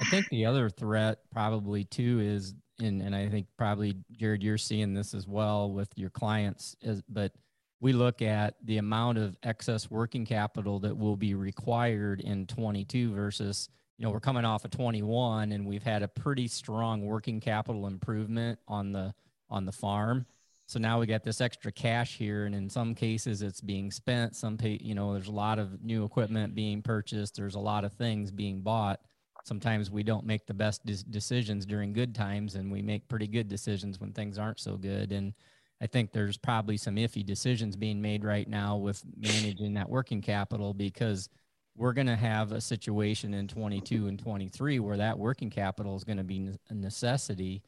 I 0.00 0.04
think 0.04 0.28
the 0.28 0.46
other 0.46 0.70
threat 0.70 1.18
probably 1.32 1.84
too 1.84 2.20
is 2.22 2.54
and, 2.80 3.02
and 3.02 3.14
I 3.14 3.28
think 3.28 3.46
probably 3.56 3.96
Jarod, 4.18 4.42
you're 4.42 4.58
seeing 4.58 4.94
this 4.94 5.14
as 5.14 5.26
well 5.26 5.72
with 5.72 5.88
your 5.96 6.10
clients, 6.10 6.76
is, 6.82 7.02
but 7.08 7.32
we 7.80 7.92
look 7.92 8.22
at 8.22 8.54
the 8.64 8.78
amount 8.78 9.18
of 9.18 9.36
excess 9.42 9.90
working 9.90 10.24
capital 10.26 10.78
that 10.80 10.96
will 10.96 11.16
be 11.16 11.34
required 11.34 12.20
in 12.20 12.46
22 12.46 13.14
versus, 13.14 13.68
you 13.96 14.04
know, 14.04 14.10
we're 14.10 14.20
coming 14.20 14.44
off 14.44 14.64
of 14.64 14.70
21 14.70 15.52
and 15.52 15.66
we've 15.66 15.82
had 15.82 16.02
a 16.02 16.08
pretty 16.08 16.48
strong 16.48 17.02
working 17.04 17.40
capital 17.40 17.86
improvement 17.86 18.58
on 18.68 18.92
the 18.92 19.14
on 19.48 19.64
the 19.64 19.72
farm. 19.72 20.26
So 20.66 20.78
now 20.80 20.98
we 20.98 21.06
got 21.06 21.22
this 21.22 21.40
extra 21.40 21.70
cash 21.70 22.16
here, 22.16 22.44
and 22.44 22.54
in 22.54 22.68
some 22.68 22.94
cases 22.94 23.40
it's 23.40 23.60
being 23.60 23.90
spent. 23.90 24.34
Some, 24.34 24.58
pay, 24.58 24.78
you 24.82 24.94
know, 24.94 25.14
there's 25.14 25.28
a 25.28 25.32
lot 25.32 25.58
of 25.58 25.82
new 25.82 26.04
equipment 26.04 26.54
being 26.54 26.82
purchased. 26.82 27.36
There's 27.36 27.54
a 27.54 27.60
lot 27.60 27.84
of 27.84 27.92
things 27.92 28.30
being 28.32 28.60
bought 28.62 29.00
sometimes 29.46 29.92
we 29.92 30.02
don't 30.02 30.26
make 30.26 30.44
the 30.46 30.54
best 30.54 30.84
decisions 30.84 31.64
during 31.64 31.92
good 31.92 32.14
times 32.14 32.56
and 32.56 32.70
we 32.70 32.82
make 32.82 33.06
pretty 33.06 33.28
good 33.28 33.48
decisions 33.48 34.00
when 34.00 34.12
things 34.12 34.38
aren't 34.38 34.58
so 34.58 34.76
good 34.76 35.12
and 35.12 35.34
i 35.80 35.86
think 35.86 36.10
there's 36.10 36.36
probably 36.36 36.76
some 36.76 36.96
iffy 36.96 37.24
decisions 37.24 37.76
being 37.76 38.02
made 38.02 38.24
right 38.24 38.48
now 38.48 38.76
with 38.76 39.04
managing 39.16 39.72
that 39.72 39.88
working 39.88 40.20
capital 40.20 40.74
because 40.74 41.28
we're 41.76 41.92
going 41.92 42.06
to 42.08 42.16
have 42.16 42.50
a 42.52 42.60
situation 42.60 43.34
in 43.34 43.46
22 43.46 44.08
and 44.08 44.18
23 44.18 44.80
where 44.80 44.96
that 44.96 45.16
working 45.16 45.50
capital 45.50 45.94
is 45.94 46.02
going 46.02 46.16
to 46.16 46.24
be 46.24 46.50
a 46.70 46.74
necessity 46.74 47.62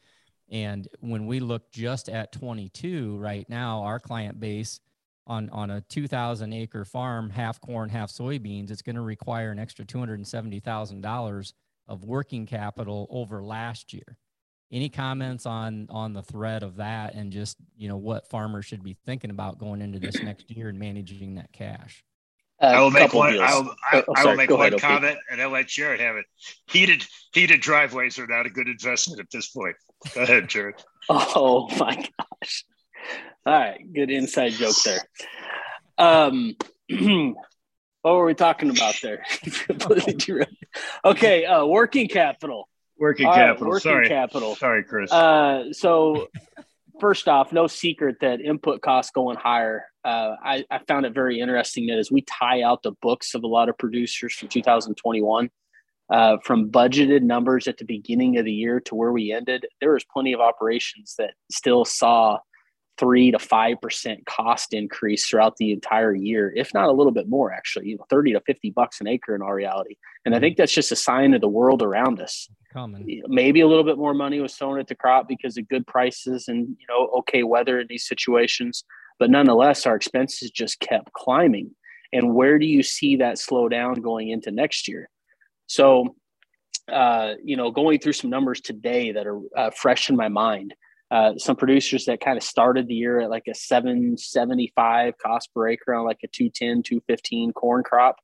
and 0.50 0.88
when 1.00 1.26
we 1.26 1.40
look 1.40 1.71
just 1.71 2.09
at 2.09 2.33
22 2.33 3.17
right 3.19 3.49
now 3.49 3.83
our 3.83 4.00
client 4.00 4.40
base 4.40 4.81
on 5.26 5.50
on 5.50 5.71
a 5.71 5.81
2000 5.83 6.52
acre 6.52 6.85
farm 6.85 7.31
half 7.31 7.61
corn 7.61 7.88
half 7.88 8.11
soybeans 8.11 8.71
it's 8.71 8.83
going 8.83 8.97
to 8.97 9.02
require 9.02 9.50
an 9.50 9.59
extra 9.59 9.85
$270000 9.85 11.52
of 11.88 12.05
working 12.05 12.47
capital 12.47 13.09
over 13.11 13.43
last 13.43 13.93
year. 13.93 14.19
Any 14.71 14.90
comments 14.90 15.47
on 15.47 15.87
on 15.88 16.12
the 16.12 16.23
threat 16.23 16.62
of 16.62 16.76
that 16.76 17.14
and 17.14 17.33
just 17.33 17.57
you 17.75 17.88
know 17.88 17.97
what 17.97 18.28
farmers 18.28 18.67
should 18.67 18.85
be 18.85 18.97
thinking 19.07 19.31
about 19.31 19.59
going 19.59 19.81
into 19.81 19.99
this 19.99 20.23
next 20.23 20.50
year 20.50 20.69
and 20.69 20.78
managing 20.78 21.37
that 21.37 21.52
cash? 21.52 22.05
Uh, 22.60 22.66
I 22.66 22.80
will 22.80 22.90
make 22.90 23.14
one. 23.14 23.38
I 23.38 23.54
will, 23.54 23.75
I, 23.92 24.04
oh, 24.06 24.14
I 24.16 24.25
will 24.25 24.36
make 24.36 24.50
one 24.50 24.60
ahead, 24.60 24.80
comment, 24.80 25.12
okay. 25.12 25.21
and 25.30 25.40
I'll 25.40 25.50
let 25.50 25.66
Jarod 25.66 26.00
have 26.00 26.16
it. 26.16 26.26
Heated 26.66 27.06
heated 27.32 27.60
driveways 27.60 28.18
are 28.18 28.26
not 28.26 28.47
a 28.47 28.50
good 28.50 28.66
investment 28.66 29.21
at 29.21 29.30
this 29.30 29.49
point. 29.49 29.76
Go 30.14 30.23
ahead, 30.23 30.49
Jarod. 30.49 30.73
oh 31.08 31.68
my 31.78 31.94
gosh! 31.94 32.64
All 33.47 33.52
right, 33.52 33.80
good 33.92 34.10
inside 34.10 34.52
joke 34.52 34.75
there. 34.84 35.00
Um, 35.99 36.56
what 38.02 38.14
were 38.14 38.25
we 38.25 38.34
talking 38.34 38.71
about 38.71 38.97
there? 39.02 39.25
okay, 41.04 41.44
uh, 41.44 41.64
working 41.64 42.08
capital. 42.08 42.68
Working 42.99 43.26
All 43.26 43.34
capital. 43.34 43.66
Right, 43.66 43.71
working 43.71 43.90
Sorry. 43.90 44.08
capital. 44.08 44.56
Sorry, 44.56 44.84
Chris. 44.84 45.12
Uh, 45.12 45.73
so, 45.73 46.28
first 47.00 47.28
off, 47.28 47.52
no 47.52 47.68
secret 47.68 48.16
that 48.21 48.40
input 48.40 48.80
costs 48.80 49.12
going 49.12 49.36
higher. 49.36 49.84
Uh, 50.04 50.37
I, 50.43 50.65
I 50.71 50.78
found 50.87 51.06
it 51.06 51.15
very 51.15 51.41
interesting 51.41 51.87
that 51.87 51.99
as 51.99 52.11
we 52.11 52.23
tie 52.23 52.63
out 52.63 52.82
the 52.82 52.93
books 53.02 53.34
of 53.34 53.43
a 53.43 53.49
lot 53.49 53.69
of 53.69 53.76
producers 53.78 54.34
from 54.34 54.49
2021, 54.49 55.50
uh, 56.11 56.39
from 56.43 56.71
budgeted 56.71 57.23
numbers 57.23 57.69
at 57.69 57.76
the 57.76 57.84
beginning 57.84 58.39
of 58.39 58.45
the 58.45 58.52
year 58.52 58.80
to 58.80 58.95
where 58.95 59.13
we 59.13 59.32
ended, 59.32 59.67
there 59.80 59.93
was 59.93 60.04
plenty 60.04 60.32
of 60.32 60.41
operations 60.41 61.15
that 61.19 61.34
still 61.50 61.84
saw 61.84 62.39
three 62.99 63.30
to 63.30 63.39
five 63.39 63.80
percent 63.80 64.26
cost 64.26 64.75
increase 64.75 65.28
throughout 65.28 65.56
the 65.56 65.73
entire 65.73 66.15
year, 66.15 66.52
if 66.56 66.75
not 66.75 66.89
a 66.89 66.93
little 66.93 67.13
bit 67.13 67.28
more, 67.28 67.52
actually, 67.52 67.89
you 67.89 67.97
know, 67.97 68.04
30 68.11 68.32
to 68.32 68.41
50 68.41 68.71
bucks 68.71 69.00
an 69.00 69.06
acre 69.06 69.34
in 69.34 69.43
our 69.43 69.54
reality. 69.54 69.97
And 70.25 70.34
I 70.34 70.41
think 70.41 70.56
that's 70.56 70.73
just 70.73 70.93
a 70.93 70.97
sign 70.97 71.34
of 71.34 71.41
the 71.41 71.49
world 71.49 71.82
around 71.82 72.21
us. 72.21 72.49
Common. 72.73 73.06
Maybe 73.28 73.61
a 73.61 73.69
little 73.69 73.84
bit 73.84 73.97
more 73.97 74.15
money 74.15 74.41
was 74.41 74.54
thrown 74.54 74.78
at 74.78 74.89
the 74.89 74.95
crop 74.95 75.28
because 75.28 75.56
of 75.56 75.69
good 75.69 75.87
prices 75.87 76.49
and 76.49 76.69
you 76.78 76.87
know, 76.89 77.08
okay 77.19 77.43
weather 77.43 77.80
in 77.80 77.87
these 77.89 78.06
situations. 78.06 78.84
But 79.19 79.31
nonetheless, 79.31 79.87
our 79.87 79.97
expenses 79.97 80.50
just 80.50 80.81
kept 80.81 81.13
climbing. 81.13 81.73
And 82.13 82.35
where 82.35 82.59
do 82.59 82.67
you 82.67 82.83
see 82.83 83.17
that 83.17 83.39
slow 83.39 83.69
down 83.69 83.95
going 83.95 84.31
into 84.31 84.50
next 84.50 84.89
year? 84.89 85.09
So 85.67 86.15
uh, 86.91 87.35
you 87.45 87.54
know, 87.57 87.71
going 87.71 87.99
through 87.99 88.15
some 88.15 88.31
numbers 88.31 88.63
today 88.63 89.13
that 89.13 89.26
are 89.26 89.41
uh, 89.54 89.71
fresh 89.71 90.09
in 90.09 90.17
my 90.17 90.28
mind 90.28 90.75
uh, 91.11 91.33
some 91.39 91.57
producers 91.57 92.04
that 92.04 92.21
kind 92.21 92.37
of 92.37 92.43
started 92.43 92.87
the 92.87 92.95
year 92.95 93.21
at 93.21 93.31
like 93.31 93.47
a 93.49 93.54
775 93.54 95.15
cost 95.19 95.52
per 95.54 95.69
acre 95.69 95.95
on 95.95 96.04
like 96.04 96.19
a 96.23 96.28
210 96.28 96.83
215 96.83 97.52
corn 97.52 97.83
crop 97.83 98.17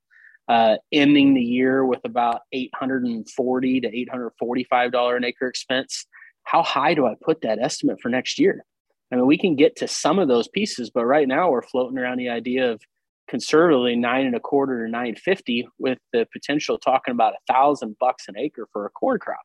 uh, 0.48 0.76
ending 0.92 1.32
the 1.32 1.40
year 1.40 1.86
with 1.86 2.00
about 2.04 2.42
840 2.52 3.80
to 3.80 3.88
845 3.88 4.92
dollar 4.92 5.16
an 5.16 5.24
acre 5.24 5.46
expense 5.46 6.06
how 6.42 6.62
high 6.62 6.92
do 6.92 7.06
i 7.06 7.14
put 7.22 7.40
that 7.40 7.58
estimate 7.58 7.98
for 8.02 8.10
next 8.10 8.38
year 8.38 8.64
i 9.14 9.16
mean 9.16 9.26
we 9.26 9.38
can 9.38 9.54
get 9.54 9.76
to 9.76 9.88
some 9.88 10.18
of 10.18 10.28
those 10.28 10.48
pieces 10.48 10.90
but 10.90 11.06
right 11.06 11.28
now 11.28 11.50
we're 11.50 11.62
floating 11.62 11.98
around 11.98 12.18
the 12.18 12.28
idea 12.28 12.70
of 12.70 12.80
conservatively 13.28 13.96
nine 13.96 14.26
and 14.26 14.36
a 14.36 14.40
quarter 14.40 14.84
to 14.84 14.90
950 14.90 15.66
with 15.78 15.98
the 16.12 16.26
potential 16.32 16.76
talking 16.76 17.12
about 17.12 17.32
a 17.32 17.52
thousand 17.52 17.96
bucks 17.98 18.24
an 18.28 18.36
acre 18.36 18.68
for 18.72 18.84
a 18.84 18.90
corn 18.90 19.18
crop 19.18 19.40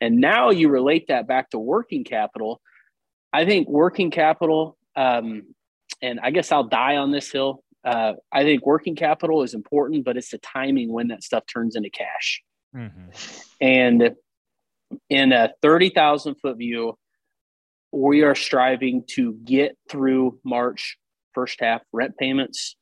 and 0.00 0.16
now 0.16 0.50
you 0.50 0.68
relate 0.68 1.06
that 1.06 1.28
back 1.28 1.50
to 1.50 1.58
working 1.58 2.02
capital 2.02 2.60
I 3.32 3.44
think 3.44 3.68
working 3.68 4.10
capital, 4.10 4.76
um, 4.94 5.54
and 6.02 6.20
I 6.20 6.30
guess 6.30 6.52
I'll 6.52 6.64
die 6.68 6.96
on 6.96 7.10
this 7.10 7.30
hill. 7.32 7.64
Uh, 7.84 8.14
I 8.30 8.42
think 8.42 8.66
working 8.66 8.94
capital 8.94 9.42
is 9.42 9.54
important, 9.54 10.04
but 10.04 10.16
it's 10.16 10.30
the 10.30 10.38
timing 10.38 10.92
when 10.92 11.08
that 11.08 11.22
stuff 11.22 11.44
turns 11.46 11.74
into 11.74 11.90
cash. 11.90 12.42
Mm-hmm. 12.76 13.08
And 13.60 14.14
in 15.08 15.32
a 15.32 15.52
30,000 15.62 16.36
foot 16.36 16.58
view, 16.58 16.98
we 17.92 18.22
are 18.22 18.34
striving 18.34 19.04
to 19.06 19.34
get 19.44 19.76
through 19.88 20.38
March 20.44 20.96
first 21.34 21.60
half 21.60 21.82
rent 21.92 22.16
payments, 22.18 22.76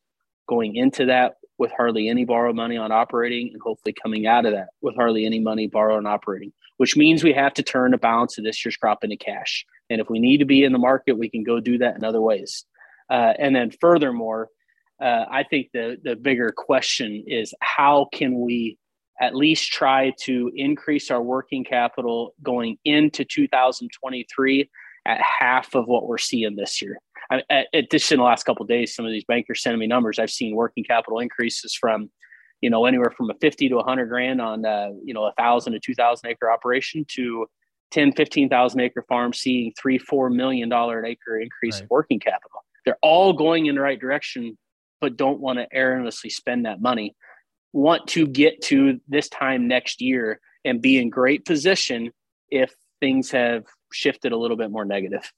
going 0.48 0.76
into 0.76 1.06
that 1.06 1.34
with 1.58 1.72
hardly 1.76 2.08
any 2.08 2.24
borrowed 2.24 2.56
money 2.56 2.76
on 2.76 2.90
operating, 2.92 3.50
and 3.52 3.60
hopefully 3.62 3.94
coming 4.00 4.26
out 4.26 4.46
of 4.46 4.52
that 4.52 4.68
with 4.80 4.94
hardly 4.96 5.26
any 5.26 5.40
money 5.40 5.66
borrowed 5.66 5.98
on 5.98 6.06
operating, 6.06 6.52
which 6.78 6.96
means 6.96 7.22
we 7.22 7.32
have 7.32 7.52
to 7.54 7.62
turn 7.62 7.90
the 7.90 7.98
balance 7.98 8.38
of 8.38 8.44
this 8.44 8.64
year's 8.64 8.76
crop 8.76 9.04
into 9.04 9.16
cash. 9.16 9.66
And 9.90 10.00
if 10.00 10.08
we 10.08 10.18
need 10.18 10.38
to 10.38 10.46
be 10.46 10.64
in 10.64 10.72
the 10.72 10.78
market, 10.78 11.18
we 11.18 11.28
can 11.28 11.42
go 11.42 11.60
do 11.60 11.78
that 11.78 11.96
in 11.96 12.04
other 12.04 12.20
ways. 12.20 12.64
Uh, 13.10 13.34
and 13.38 13.54
then 13.54 13.70
furthermore, 13.80 14.48
uh, 15.02 15.24
I 15.30 15.42
think 15.44 15.68
the 15.72 15.96
the 16.02 16.14
bigger 16.14 16.52
question 16.56 17.24
is 17.26 17.52
how 17.60 18.08
can 18.12 18.40
we 18.40 18.78
at 19.20 19.34
least 19.34 19.70
try 19.70 20.12
to 20.22 20.50
increase 20.54 21.10
our 21.10 21.22
working 21.22 21.64
capital 21.64 22.34
going 22.42 22.78
into 22.84 23.24
2023 23.24 24.70
at 25.06 25.20
half 25.20 25.74
of 25.74 25.86
what 25.86 26.06
we're 26.06 26.18
seeing 26.18 26.56
this 26.56 26.82
year. 26.82 26.98
I, 27.30 27.42
at, 27.72 27.90
this 27.90 28.10
in 28.10 28.18
the 28.18 28.24
last 28.24 28.44
couple 28.44 28.66
days, 28.66 28.94
some 28.94 29.04
of 29.04 29.12
these 29.12 29.24
bankers 29.24 29.62
sending 29.62 29.78
me 29.78 29.86
numbers. 29.86 30.18
I've 30.18 30.30
seen 30.30 30.56
working 30.56 30.84
capital 30.84 31.20
increases 31.20 31.74
from, 31.74 32.10
you 32.60 32.70
know, 32.70 32.86
anywhere 32.86 33.12
from 33.16 33.30
a 33.30 33.34
50 33.40 33.68
to 33.68 33.76
100 33.76 34.06
grand 34.06 34.40
on, 34.40 34.64
uh, 34.64 34.90
you 35.04 35.14
know, 35.14 35.24
a 35.24 35.32
thousand 35.32 35.74
to 35.74 35.80
2,000 35.80 36.28
acre 36.28 36.50
operation 36.50 37.04
to 37.10 37.46
10, 37.92 38.12
15,000 38.12 38.80
acre 38.80 39.04
farm 39.08 39.32
seeing 39.32 39.72
three, 39.80 39.98
$4 39.98 40.32
million 40.34 40.72
an 40.72 41.04
acre 41.06 41.38
increase 41.38 41.74
right. 41.74 41.82
in 41.82 41.88
working 41.90 42.20
capital. 42.20 42.64
They're 42.84 42.98
all 43.02 43.32
going 43.32 43.66
in 43.66 43.74
the 43.74 43.80
right 43.80 44.00
direction, 44.00 44.56
but 45.00 45.16
don't 45.16 45.40
want 45.40 45.58
to 45.58 45.68
erroneously 45.72 46.30
spend 46.30 46.66
that 46.66 46.80
money. 46.80 47.14
Want 47.72 48.08
to 48.08 48.26
get 48.26 48.62
to 48.62 49.00
this 49.08 49.28
time 49.28 49.68
next 49.68 50.00
year 50.00 50.40
and 50.64 50.82
be 50.82 50.98
in 50.98 51.10
great 51.10 51.44
position 51.44 52.12
if 52.50 52.74
things 53.00 53.30
have 53.30 53.64
shifted 53.92 54.32
a 54.32 54.36
little 54.36 54.56
bit 54.56 54.70
more 54.70 54.84
negative. 54.84 55.30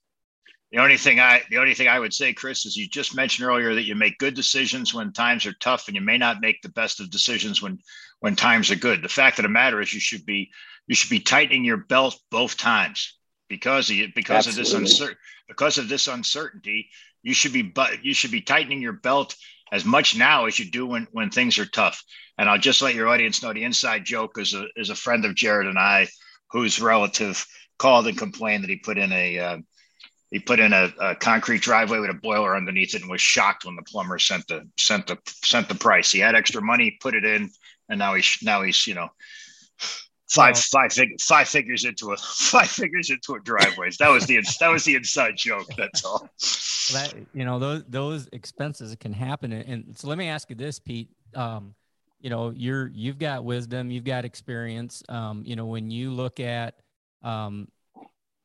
The 0.73 0.79
only 0.79 0.97
thing 0.97 1.21
I 1.21 1.43
the 1.51 1.59
only 1.59 1.75
thing 1.75 1.88
I 1.88 2.01
would 2.01 2.15
say, 2.15 2.33
Chris, 2.33 2.65
is 2.65 2.77
you 2.77 2.88
just 2.88 3.15
mentioned 3.15 3.47
earlier 3.47 3.75
that 3.75 3.85
you 3.85 3.95
make 3.95 4.17
good 4.17 4.35
decisions 4.35 4.95
when 4.95 5.12
times 5.12 5.45
are 5.45 5.53
tough, 5.61 5.87
and 5.87 5.95
you 5.95 6.01
may 6.01 6.17
not 6.17 6.41
make 6.41 6.62
the 6.62 6.71
best 6.71 6.99
of 6.99 7.11
decisions 7.11 7.61
when 7.61 7.79
when 8.21 8.37
times 8.37 8.71
are 8.71 8.77
good. 8.77 9.03
The 9.03 9.09
fact 9.09 9.38
of 9.38 9.43
the 9.43 9.51
matter 9.51 9.83
is, 9.83 9.93
you 9.93 10.01
should 10.01 10.25
be 10.25 10.51
you 10.87 10.95
should 10.95 11.11
be 11.11 11.21
tightening 11.21 11.65
your 11.65 11.77
belt 11.77 12.19
both 12.31 12.57
times 12.57 13.19
because 13.49 13.91
of 13.91 13.97
because 14.15 14.47
Absolutely. 14.47 14.62
of 14.62 14.83
this 14.85 14.93
uncertain 15.01 15.19
because 15.47 15.79
of 15.79 15.88
this 15.91 16.09
uncertainty. 16.09 16.88
You 17.23 17.35
should 17.35 17.53
be 17.53 17.62
but 17.62 18.03
you 18.03 18.15
should 18.15 18.31
be 18.31 18.41
tightening 18.41 18.81
your 18.81 18.95
belt 18.95 19.37
as 19.73 19.85
much 19.85 20.17
now 20.17 20.47
as 20.47 20.59
you 20.59 20.71
do 20.71 20.87
when 20.87 21.07
when 21.12 21.31
things 21.31 21.59
are 21.59 21.67
tough. 21.67 22.03
And 22.38 22.49
I'll 22.49 22.59
just 22.59 22.81
let 22.81 22.95
your 22.95 23.09
audience 23.09 23.43
know 23.43 23.53
the 23.53 23.65
inside 23.65 24.07
joke 24.07 24.38
is 24.38 24.55
a 24.55 24.67
is 24.77 24.88
a 24.88 24.95
friend 24.95 25.27
of 25.27 25.35
Jarod 25.35 25.69
and 25.69 25.79
I, 25.79 26.09
whose 26.51 26.81
relative 26.81 27.47
called 27.83 28.07
and 28.07 28.16
complained 28.16 28.62
that 28.62 28.71
he 28.71 28.77
put 28.77 28.97
in 28.97 29.11
a 29.11 29.38
uh, 29.38 29.59
he 30.31 30.38
put 30.38 30.61
in 30.61 30.73
a, 30.73 30.90
a, 31.01 31.16
concrete 31.16 31.61
driveway 31.61 31.99
with 31.99 32.09
a 32.11 32.14
boiler 32.14 32.57
underneath 32.57 32.95
it 32.95 33.03
and 33.03 33.11
was 33.11 33.21
shocked 33.21 33.64
when 33.64 33.75
the 33.75 33.83
plumber 33.83 34.21
sent 34.21 34.47
the 34.47 34.66
sent 34.79 35.09
the 35.09 35.18
sent 35.27 35.68
the 35.68 35.75
price. 35.75 36.12
He 36.12 36.21
had 36.21 36.37
extra 36.37 36.62
money, 36.62 36.97
put 37.01 37.16
it 37.16 37.25
in, 37.25 37.51
and 37.88 37.99
now 37.99 38.14
he's 38.14 38.38
now 38.40 38.62
he's 38.62 38.87
you 38.87 38.95
know 38.95 39.09
five 40.31 40.57
five 40.57 40.92
fig- 40.92 41.21
five 41.21 41.49
figures 41.49 41.85
into 41.85 42.12
a 42.12 42.16
five 42.21 42.71
figures 42.71 43.11
into 43.11 43.35
a 43.35 43.40
driveway. 43.40 43.90
That 43.99 44.11
was 44.11 44.27
the 44.27 44.40
that 44.61 44.71
was 44.71 44.85
the 44.85 44.95
inside 44.95 45.37
joke. 45.37 45.66
That's 45.77 46.05
all. 46.05 46.31
That 46.92 47.14
you 47.35 47.45
know 47.45 47.59
those 47.59 47.83
those 47.88 48.29
expenses 48.33 48.95
can 48.95 49.12
happen, 49.12 49.53
and 49.53 49.99
so 49.99 50.07
let 50.07 50.18
me 50.18 50.29
ask 50.29 50.49
you 50.51 50.57
this, 50.57 50.79
Pete. 50.79 51.09
Um, 51.35 51.75
you 52.21 52.31
know 52.31 52.51
you're 52.51 52.87
you've 52.95 53.18
got 53.18 53.45
wisdom, 53.45 53.90
you've 53.90 54.05
got 54.05 54.25
experience. 54.25 55.03
Um, 55.09 55.42
you 55.45 55.57
know 55.57 55.66
when 55.66 55.90
you 55.90 56.12
look 56.12 56.38
at 56.38 56.77
um, 57.23 57.69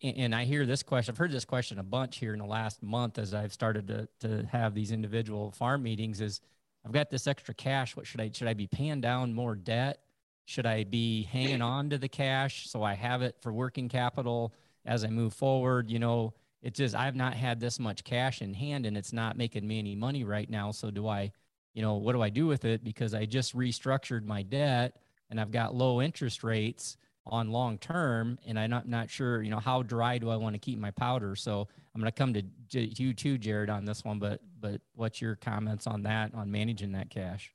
and 0.03 0.35
I 0.35 0.45
hear 0.45 0.65
this 0.65 0.83
question. 0.83 1.11
I've 1.11 1.17
heard 1.17 1.31
this 1.31 1.45
question 1.45 1.79
a 1.79 1.83
bunch 1.83 2.17
here 2.17 2.33
in 2.33 2.39
the 2.39 2.45
last 2.45 2.83
month 2.83 3.17
as 3.17 3.33
I've 3.33 3.53
started 3.53 3.87
to 3.87 4.07
to 4.27 4.45
have 4.51 4.75
these 4.75 4.91
individual 4.91 5.51
farm 5.51 5.83
meetings. 5.83 6.21
Is 6.21 6.41
I've 6.85 6.91
got 6.91 7.09
this 7.09 7.25
extra 7.25 7.53
cash. 7.53 7.95
What 7.95 8.05
should 8.05 8.21
I 8.21 8.29
should 8.31 8.47
I 8.47 8.53
be 8.53 8.67
paying 8.67 9.01
down 9.01 9.33
more 9.33 9.55
debt? 9.55 9.99
Should 10.45 10.65
I 10.65 10.83
be 10.83 11.23
hanging 11.23 11.61
on 11.61 11.89
to 11.89 11.97
the 11.97 12.07
cash 12.07 12.69
so 12.69 12.83
I 12.83 12.93
have 12.93 13.21
it 13.21 13.35
for 13.41 13.51
working 13.51 13.89
capital 13.89 14.53
as 14.85 15.03
I 15.03 15.07
move 15.07 15.33
forward? 15.33 15.89
You 15.89 15.99
know, 15.99 16.33
it's 16.61 16.77
just 16.77 16.95
I've 16.95 17.15
not 17.15 17.33
had 17.33 17.59
this 17.59 17.79
much 17.79 18.03
cash 18.03 18.41
in 18.41 18.53
hand 18.53 18.85
and 18.85 18.95
it's 18.95 19.11
not 19.11 19.35
making 19.35 19.67
me 19.67 19.79
any 19.79 19.95
money 19.95 20.23
right 20.23 20.49
now. 20.49 20.71
So 20.71 20.91
do 20.91 21.07
I, 21.07 21.31
you 21.73 21.81
know, 21.81 21.95
what 21.95 22.13
do 22.13 22.21
I 22.21 22.29
do 22.29 22.47
with 22.47 22.65
it? 22.65 22.83
Because 22.83 23.13
I 23.13 23.25
just 23.25 23.57
restructured 23.57 24.25
my 24.25 24.41
debt 24.41 24.95
and 25.29 25.41
I've 25.41 25.51
got 25.51 25.75
low 25.75 26.01
interest 26.01 26.43
rates 26.43 26.97
on 27.29 27.51
long 27.51 27.77
term 27.77 28.37
and 28.45 28.59
i'm 28.59 28.69
not, 28.69 28.87
not 28.87 29.09
sure 29.09 29.41
you 29.41 29.49
know 29.49 29.59
how 29.59 29.81
dry 29.81 30.17
do 30.17 30.29
i 30.29 30.35
want 30.35 30.53
to 30.53 30.59
keep 30.59 30.79
my 30.79 30.91
powder? 30.91 31.35
So 31.35 31.67
i'm 31.93 32.01
going 32.01 32.11
to 32.11 32.17
come 32.17 32.33
to 32.33 32.43
you 32.71 33.13
too 33.13 33.37
jarod 33.37 33.69
on 33.69 33.85
this 33.85 34.03
one 34.03 34.19
but 34.19 34.41
but 34.59 34.81
what's 34.95 35.21
your 35.21 35.35
comments 35.35 35.87
on 35.87 36.03
that 36.03 36.33
on 36.33 36.51
managing 36.51 36.91
that 36.93 37.09
cash? 37.09 37.51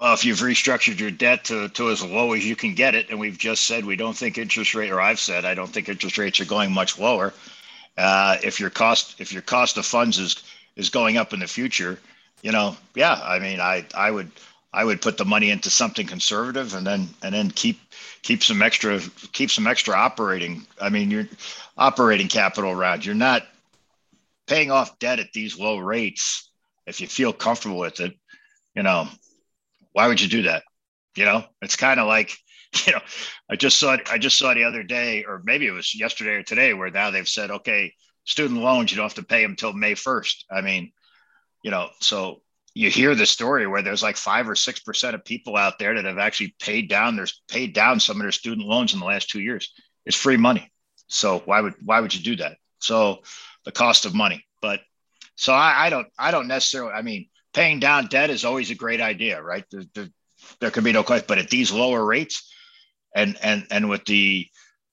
Well 0.00 0.14
if 0.14 0.24
you've 0.24 0.38
restructured 0.38 0.98
your 0.98 1.10
debt 1.10 1.44
to, 1.44 1.68
to 1.70 1.90
as 1.90 2.04
low 2.04 2.32
as 2.32 2.46
you 2.46 2.56
can 2.56 2.74
get 2.74 2.94
it 2.94 3.10
and 3.10 3.18
we've 3.18 3.38
just 3.38 3.64
said 3.64 3.84
we 3.84 3.96
don't 3.96 4.16
think 4.16 4.38
interest 4.38 4.74
rate 4.74 4.90
or 4.90 5.00
i've 5.00 5.20
said 5.20 5.44
i 5.44 5.54
don't 5.54 5.68
think 5.68 5.88
interest 5.88 6.18
rates 6.18 6.40
are 6.40 6.44
going 6.44 6.72
much 6.72 6.98
lower 6.98 7.32
uh, 7.96 8.36
if 8.42 8.58
your 8.58 8.70
cost 8.70 9.20
if 9.20 9.32
your 9.32 9.42
cost 9.42 9.76
of 9.76 9.86
funds 9.86 10.18
is 10.18 10.42
is 10.76 10.90
going 10.90 11.16
up 11.16 11.32
in 11.32 11.40
the 11.40 11.46
future 11.46 11.98
you 12.42 12.50
know 12.50 12.76
yeah 12.94 13.20
i 13.24 13.38
mean 13.38 13.60
i 13.60 13.86
i 13.94 14.10
would 14.10 14.30
I 14.74 14.84
would 14.84 15.00
put 15.00 15.16
the 15.16 15.24
money 15.24 15.50
into 15.50 15.70
something 15.70 16.06
conservative 16.06 16.74
and 16.74 16.86
then 16.86 17.08
and 17.22 17.32
then 17.34 17.50
keep 17.50 17.80
keep 18.22 18.42
some 18.42 18.60
extra 18.60 19.00
keep 19.32 19.50
some 19.50 19.66
extra 19.66 19.94
operating. 19.94 20.66
I 20.80 20.88
mean, 20.88 21.10
you're 21.10 21.28
operating 21.78 22.28
capital 22.28 22.72
around. 22.72 23.06
You're 23.06 23.14
not 23.14 23.46
paying 24.46 24.70
off 24.70 24.98
debt 24.98 25.20
at 25.20 25.32
these 25.32 25.58
low 25.58 25.78
rates 25.78 26.50
if 26.86 27.00
you 27.00 27.06
feel 27.06 27.32
comfortable 27.32 27.78
with 27.78 28.00
it. 28.00 28.14
You 28.74 28.82
know, 28.82 29.08
why 29.92 30.08
would 30.08 30.20
you 30.20 30.28
do 30.28 30.42
that? 30.42 30.64
You 31.14 31.24
know, 31.24 31.44
it's 31.62 31.76
kind 31.76 32.00
of 32.00 32.08
like 32.08 32.36
you 32.86 32.92
know, 32.92 33.00
I 33.48 33.54
just 33.54 33.78
saw 33.78 33.96
I 34.10 34.18
just 34.18 34.38
saw 34.38 34.54
the 34.54 34.64
other 34.64 34.82
day, 34.82 35.24
or 35.24 35.40
maybe 35.44 35.66
it 35.66 35.72
was 35.72 35.94
yesterday 35.94 36.32
or 36.32 36.42
today, 36.42 36.74
where 36.74 36.90
now 36.90 37.10
they've 37.10 37.28
said, 37.28 37.50
okay, 37.50 37.94
student 38.24 38.60
loans 38.60 38.90
you 38.90 38.96
don't 38.96 39.04
have 39.04 39.14
to 39.14 39.22
pay 39.22 39.42
them 39.42 39.52
until 39.52 39.72
May 39.72 39.94
first. 39.94 40.44
I 40.50 40.60
mean, 40.62 40.92
you 41.62 41.70
know, 41.70 41.90
so 42.00 42.42
you 42.74 42.90
hear 42.90 43.14
the 43.14 43.24
story 43.24 43.66
where 43.66 43.82
there's 43.82 44.02
like 44.02 44.16
five 44.16 44.48
or 44.48 44.56
six 44.56 44.80
percent 44.80 45.14
of 45.14 45.24
people 45.24 45.56
out 45.56 45.78
there 45.78 45.94
that 45.94 46.04
have 46.04 46.18
actually 46.18 46.54
paid 46.60 46.88
down 46.88 47.16
their 47.16 47.28
paid 47.48 47.72
down 47.72 48.00
some 48.00 48.16
of 48.16 48.22
their 48.22 48.32
student 48.32 48.66
loans 48.66 48.92
in 48.92 49.00
the 49.00 49.06
last 49.06 49.30
two 49.30 49.40
years. 49.40 49.72
It's 50.04 50.16
free 50.16 50.36
money. 50.36 50.70
So 51.06 51.38
why 51.44 51.60
would 51.60 51.74
why 51.84 52.00
would 52.00 52.14
you 52.14 52.22
do 52.22 52.36
that? 52.36 52.58
So 52.80 53.22
the 53.64 53.72
cost 53.72 54.06
of 54.06 54.14
money. 54.14 54.44
But 54.60 54.80
so 55.36 55.52
I, 55.52 55.86
I 55.86 55.90
don't 55.90 56.08
I 56.18 56.32
don't 56.32 56.48
necessarily 56.48 56.92
I 56.92 57.02
mean 57.02 57.28
paying 57.52 57.78
down 57.78 58.08
debt 58.08 58.30
is 58.30 58.44
always 58.44 58.70
a 58.70 58.74
great 58.74 59.00
idea, 59.00 59.40
right? 59.40 59.64
There, 59.70 59.84
there, 59.94 60.08
there 60.60 60.70
can 60.72 60.82
be 60.82 60.92
no 60.92 61.04
question. 61.04 61.26
But 61.28 61.38
at 61.38 61.50
these 61.50 61.70
lower 61.70 62.04
rates 62.04 62.52
and 63.14 63.38
and 63.40 63.66
and 63.70 63.88
with 63.88 64.04
the 64.04 64.48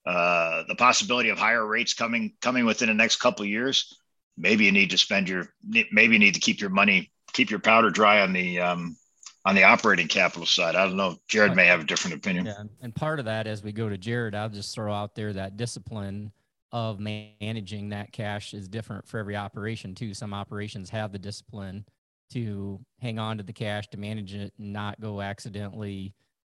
uh, 0.06 0.64
the 0.68 0.76
possibility 0.76 1.30
of 1.30 1.38
higher 1.38 1.66
rates 1.66 1.94
coming 1.94 2.34
coming 2.40 2.64
within 2.64 2.88
the 2.88 2.94
next 2.94 3.16
couple 3.16 3.42
of 3.42 3.48
years, 3.48 3.92
maybe 4.36 4.64
you 4.64 4.72
need 4.72 4.90
to 4.90 4.98
spend 4.98 5.28
your 5.28 5.48
maybe 5.66 6.14
you 6.14 6.20
need 6.20 6.34
to 6.34 6.40
keep 6.40 6.60
your 6.60 6.70
money 6.70 7.10
keep 7.32 7.50
your 7.50 7.60
powder 7.60 7.90
dry 7.90 8.20
on 8.20 8.32
the 8.32 8.60
um, 8.60 8.96
on 9.44 9.54
the 9.54 9.64
operating 9.64 10.08
capital 10.08 10.46
side. 10.46 10.76
I 10.76 10.84
don't 10.86 10.96
know. 10.96 11.16
Jarod 11.28 11.54
may 11.54 11.66
have 11.66 11.80
a 11.80 11.84
different 11.84 12.16
opinion. 12.16 12.46
Yeah, 12.46 12.62
and 12.80 12.94
part 12.94 13.18
of 13.18 13.24
that, 13.24 13.46
as 13.46 13.62
we 13.62 13.72
go 13.72 13.88
to 13.88 13.98
Jarod, 13.98 14.34
I'll 14.34 14.48
just 14.48 14.74
throw 14.74 14.92
out 14.92 15.14
there 15.14 15.32
that 15.32 15.56
discipline 15.56 16.32
of 16.70 16.98
managing 17.00 17.90
that 17.90 18.12
cash 18.12 18.54
is 18.54 18.68
different 18.68 19.06
for 19.06 19.18
every 19.18 19.36
operation 19.36 19.94
too. 19.94 20.14
Some 20.14 20.32
operations 20.32 20.88
have 20.90 21.12
the 21.12 21.18
discipline 21.18 21.84
to 22.32 22.80
hang 23.00 23.18
on 23.18 23.36
to 23.36 23.42
the 23.42 23.52
cash 23.52 23.88
to 23.88 23.98
manage 23.98 24.34
it 24.34 24.54
and 24.58 24.72
not 24.72 25.00
go 25.00 25.20
accidentally 25.20 26.14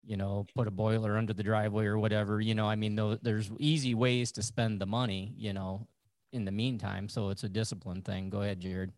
you 0.06 0.16
know 0.16 0.46
put 0.54 0.68
a 0.68 0.70
boiler 0.70 1.16
under 1.16 1.32
the 1.32 1.42
driveway 1.42 1.86
or 1.86 1.98
whatever 1.98 2.40
you 2.40 2.54
know 2.54 2.66
i 2.66 2.76
mean 2.76 3.18
there's 3.22 3.50
easy 3.58 3.94
ways 3.94 4.30
to 4.30 4.42
spend 4.42 4.80
the 4.80 4.86
money 4.86 5.34
you 5.36 5.52
know 5.52 5.86
in 6.32 6.44
the 6.44 6.52
meantime 6.52 7.08
so 7.08 7.30
it's 7.30 7.44
a 7.44 7.48
discipline 7.48 8.02
thing 8.02 8.28
go 8.30 8.42
ahead 8.42 8.60
jarod 8.60 8.90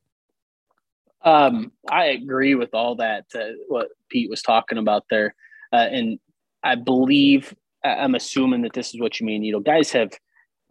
um, 1.26 1.72
I 1.90 2.06
agree 2.06 2.54
with 2.54 2.72
all 2.72 2.94
that, 2.96 3.24
uh, 3.34 3.52
what 3.68 3.88
Pete 4.08 4.30
was 4.30 4.42
talking 4.42 4.78
about 4.78 5.04
there. 5.10 5.34
Uh, 5.72 5.88
and 5.90 6.18
I 6.62 6.76
believe, 6.76 7.52
I'm 7.84 8.14
assuming 8.14 8.62
that 8.62 8.72
this 8.72 8.94
is 8.94 9.00
what 9.00 9.20
you 9.20 9.26
mean. 9.26 9.42
You 9.42 9.52
know, 9.52 9.60
guys 9.60 9.90
have 9.92 10.12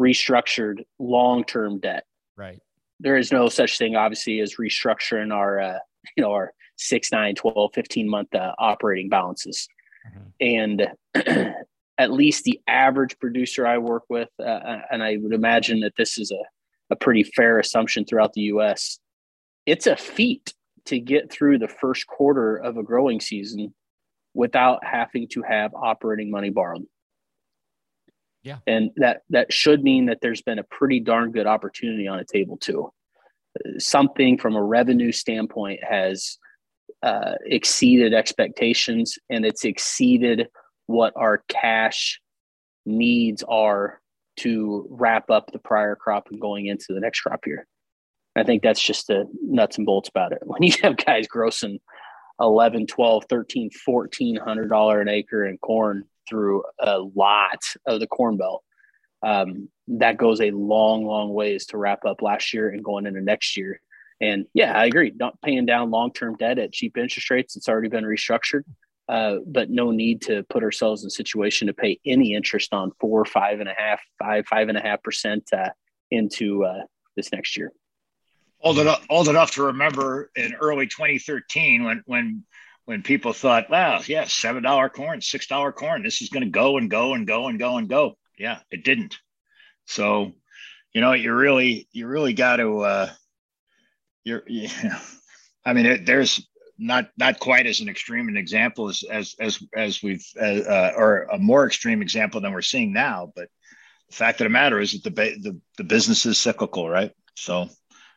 restructured 0.02 0.84
long 0.98 1.44
term 1.44 1.80
debt. 1.80 2.06
Right. 2.38 2.60
There 3.02 3.18
is 3.18 3.32
no 3.32 3.50
such 3.50 3.78
thing, 3.78 3.98
obviously, 3.98 4.40
as 4.40 4.56
restructuring 4.56 5.34
our, 5.34 5.60
uh, 5.60 5.80
you 6.16 6.24
know, 6.24 6.32
our 6.32 6.54
6, 6.78 7.12
9, 7.12 7.36
12, 7.36 7.72
15 7.74 8.10
month 8.10 8.34
uh, 8.34 8.54
operating 8.58 9.10
balances. 9.10 9.68
Mm-hmm. 10.08 10.88
And 11.18 11.56
at 11.98 12.12
least 12.12 12.46
the 12.46 12.62
average 12.68 13.20
producer 13.20 13.68
I 13.68 13.78
work 13.78 14.04
with, 14.10 14.30
uh, 14.40 14.78
and 14.90 15.04
I 15.04 15.18
would 15.18 15.34
imagine 15.34 15.82
that 15.82 15.94
this 15.98 16.18
is 16.18 16.32
a, 16.32 16.94
a 16.94 16.96
pretty 16.96 17.24
fair 17.24 17.60
assumption 17.60 18.06
throughout 18.06 18.34
the 18.34 18.44
US, 18.44 19.00
it's 19.66 19.88
a 19.88 19.96
feat 19.96 20.54
to 20.86 21.00
get 21.00 21.32
through 21.32 21.60
the 21.60 21.68
first 21.68 22.08
quarter 22.08 22.58
of 22.58 22.78
a 22.78 22.84
growing 22.84 23.20
season 23.20 23.74
without 24.34 24.84
having 24.84 25.28
to 25.30 25.42
have 25.42 25.74
operating 25.74 26.30
money 26.30 26.50
borrowed. 26.50 26.86
Yeah. 28.44 28.58
And 28.68 28.92
that 28.98 29.22
that 29.32 29.52
should 29.52 29.84
mean 29.84 30.06
that 30.06 30.20
there's 30.22 30.44
been 30.44 30.60
a 30.60 30.64
pretty 30.64 31.00
darn 31.00 31.32
good 31.32 31.48
opportunity 31.48 32.08
on 32.08 32.20
the 32.20 32.26
table 32.26 32.58
too. 32.58 32.92
Something 33.80 34.38
from 34.38 34.56
a 34.56 34.62
revenue 34.62 35.12
standpoint 35.12 35.80
has 35.84 36.38
uh, 37.02 37.34
exceeded 37.46 38.14
expectations 38.14 39.18
and 39.30 39.46
it's 39.46 39.66
exceeded 39.66 40.48
what 40.86 41.14
our 41.16 41.44
cash 41.48 42.22
needs 42.86 43.44
are 43.48 44.00
to 44.38 44.86
wrap 44.92 45.32
up 45.32 45.52
the 45.52 45.60
prior 45.60 45.96
crop 45.96 46.28
and 46.30 46.40
going 46.40 46.68
into 46.68 46.88
the 46.90 47.00
next 47.00 47.22
crop 47.22 47.48
year. 47.48 47.66
I 48.36 48.44
think 48.44 48.64
that's 48.64 48.82
just 48.82 49.08
the 49.08 49.26
nuts 49.42 49.78
and 49.78 49.86
bolts 49.86 50.10
about 50.10 50.32
it. 50.32 50.42
When 50.46 50.64
you 50.64 50.74
have 50.84 50.98
guys 50.98 51.28
grossing 51.28 51.80
11, 52.40 52.88
12, 52.88 53.26
13, 53.30 53.70
1400 53.86 54.70
dollar 54.70 55.02
an 55.02 55.10
acre 55.10 55.46
in 55.46 55.58
corn 55.58 56.04
through 56.28 56.64
a 56.80 57.00
lot 57.00 57.62
of 57.86 58.00
the 58.00 58.08
corn 58.08 58.38
belt, 58.38 58.64
um, 59.24 59.70
that 59.88 60.18
goes 60.18 60.42
a 60.42 60.52
long, 60.52 61.06
long 61.06 61.34
ways 61.34 61.66
to 61.68 61.78
wrap 61.78 62.06
up 62.06 62.22
last 62.22 62.54
year 62.54 62.70
and 62.70 62.84
going 62.84 63.06
into 63.06 63.22
next 63.22 63.56
year. 63.56 63.80
And 64.22 64.46
yeah, 64.54 64.78
I 64.78 64.86
agree. 64.86 65.14
Not 65.16 65.42
paying 65.42 65.66
down 65.66 65.92
long 65.92 66.12
term 66.12 66.36
debt 66.36 66.60
at 66.60 66.74
cheap 66.74 66.98
interest 66.98 67.30
rates. 67.30 67.56
It's 67.56 67.70
already 67.70 67.90
been 67.90 68.06
restructured, 68.06 68.64
uh, 69.10 69.38
but 69.46 69.70
no 69.70 69.92
need 69.92 70.22
to 70.24 70.44
put 70.50 70.64
ourselves 70.64 71.04
in 71.04 71.08
a 71.08 71.12
situation 71.12 71.68
to 71.68 71.74
pay 71.74 72.00
any 72.06 72.34
interest 72.34 72.74
on 72.74 72.92
four, 73.00 73.26
five 73.26 73.60
and 73.60 73.70
a 73.70 73.76
half, 73.78 74.02
five, 74.20 74.46
five 74.48 74.70
and 74.70 74.78
a 74.78 74.82
half 74.82 75.04
percent 75.04 75.50
uh, 75.54 75.70
into 76.12 76.64
uh, 76.64 76.84
this 77.16 77.32
next 77.32 77.58
year 77.58 77.72
old 78.66 78.80
enough, 78.80 79.06
old 79.10 79.30
enough 79.30 79.52
to 79.52 79.64
remember 79.64 80.32
in 80.36 80.56
early 80.56 80.88
2013 80.88 81.86
when 81.86 82.04
when 82.06 82.44
when 82.86 83.02
people 83.02 83.34
thought, 83.34 83.70
wow, 83.70 84.02
yeah, 84.06 84.26
seven 84.26 84.64
dollar 84.64 84.90
corn, 84.90 85.22
six 85.22 85.48
dollar 85.48 85.72
corn, 85.72 86.04
this 86.04 86.22
is 86.22 86.30
going 86.30 86.44
to 86.44 86.50
go 86.50 86.78
and 86.78 86.90
go 86.90 87.14
and 87.14 87.26
go 87.26 87.48
and 87.48 87.58
go 87.58 87.78
and 87.78 87.88
go. 87.90 88.18
Yeah, 88.38 88.60
it 88.70 88.84
didn't. 88.84 89.18
So, 89.86 90.34
you 90.94 91.02
know, 91.02 91.14
you 91.14 91.34
really, 91.34 91.88
you 91.92 92.06
really 92.06 92.34
got 92.34 92.58
to, 92.58 92.82
uh, 92.82 93.10
you're, 94.24 94.44
I 95.66 95.74
mean, 95.74 95.86
it, 95.86 96.06
there's 96.06 96.48
not 96.78 97.10
not 97.18 97.40
quite 97.40 97.66
as 97.66 97.80
an 97.80 97.88
extreme 97.88 98.28
an 98.28 98.38
example 98.38 98.90
as 98.90 99.04
as 99.10 99.36
as 99.40 99.64
as 99.76 100.04
we've 100.04 100.26
uh, 100.40 100.46
uh, 100.46 100.94
or 100.96 101.24
a 101.32 101.38
more 101.40 101.66
extreme 101.66 102.02
example 102.02 102.42
than 102.42 102.52
we're 102.52 102.62
seeing 102.62 102.92
now. 102.94 103.32
But 103.34 103.48
the 104.10 104.16
fact 104.16 104.42
of 104.42 104.46
the 104.46 104.50
matter 104.50 104.80
is 104.80 104.92
that 104.92 105.04
the 105.04 105.10
the 105.42 105.60
the 105.78 105.84
business 105.84 106.26
is 106.26 106.38
cyclical, 106.38 106.90
right? 106.90 107.14
So 107.36 107.70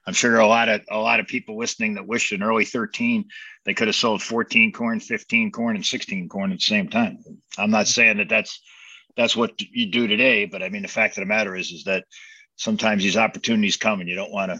I'm 0.07 0.15
sure 0.15 0.39
a 0.39 0.47
lot 0.47 0.69
of 0.69 0.83
a 0.91 0.99
lot 0.99 1.21
of 1.21 1.27
people 1.27 1.59
listening 1.59 1.95
that 1.95 2.07
wish 2.07 2.33
in 2.33 2.43
early 2.43 2.65
13 2.65 3.25
they 3.65 3.75
could 3.75 3.89
have 3.89 3.95
sold 3.95 4.23
14 4.23 4.73
corn, 4.73 5.01
15 5.01 5.53
corn, 5.53 5.77
and 5.77 5.85
16 5.85 6.29
corn 6.29 6.53
at 6.53 6.59
the 6.59 6.65
same 6.65 6.89
time. 6.89 7.19
I'm 7.59 7.71
not 7.71 7.89
saying 7.89 8.17
that 8.19 8.29
that's 8.29 8.61
that's 9.17 9.37
what 9.37 9.61
you 9.61 9.91
do 9.91 10.07
today, 10.07 10.47
but 10.47 10.63
I 10.63 10.69
mean 10.69 10.83
the 10.83 10.89
fact 10.89 11.19
of 11.19 11.23
the 11.23 11.27
matter 11.27 11.55
is 11.55 11.71
is 11.71 11.85
that 11.85 12.05
sometimes 12.57 13.03
these 13.03 13.17
opportunities 13.17 13.77
come 13.77 14.01
and 14.01 14.09
you 14.09 14.15
don't 14.15 14.33
want 14.33 14.53
to. 14.53 14.59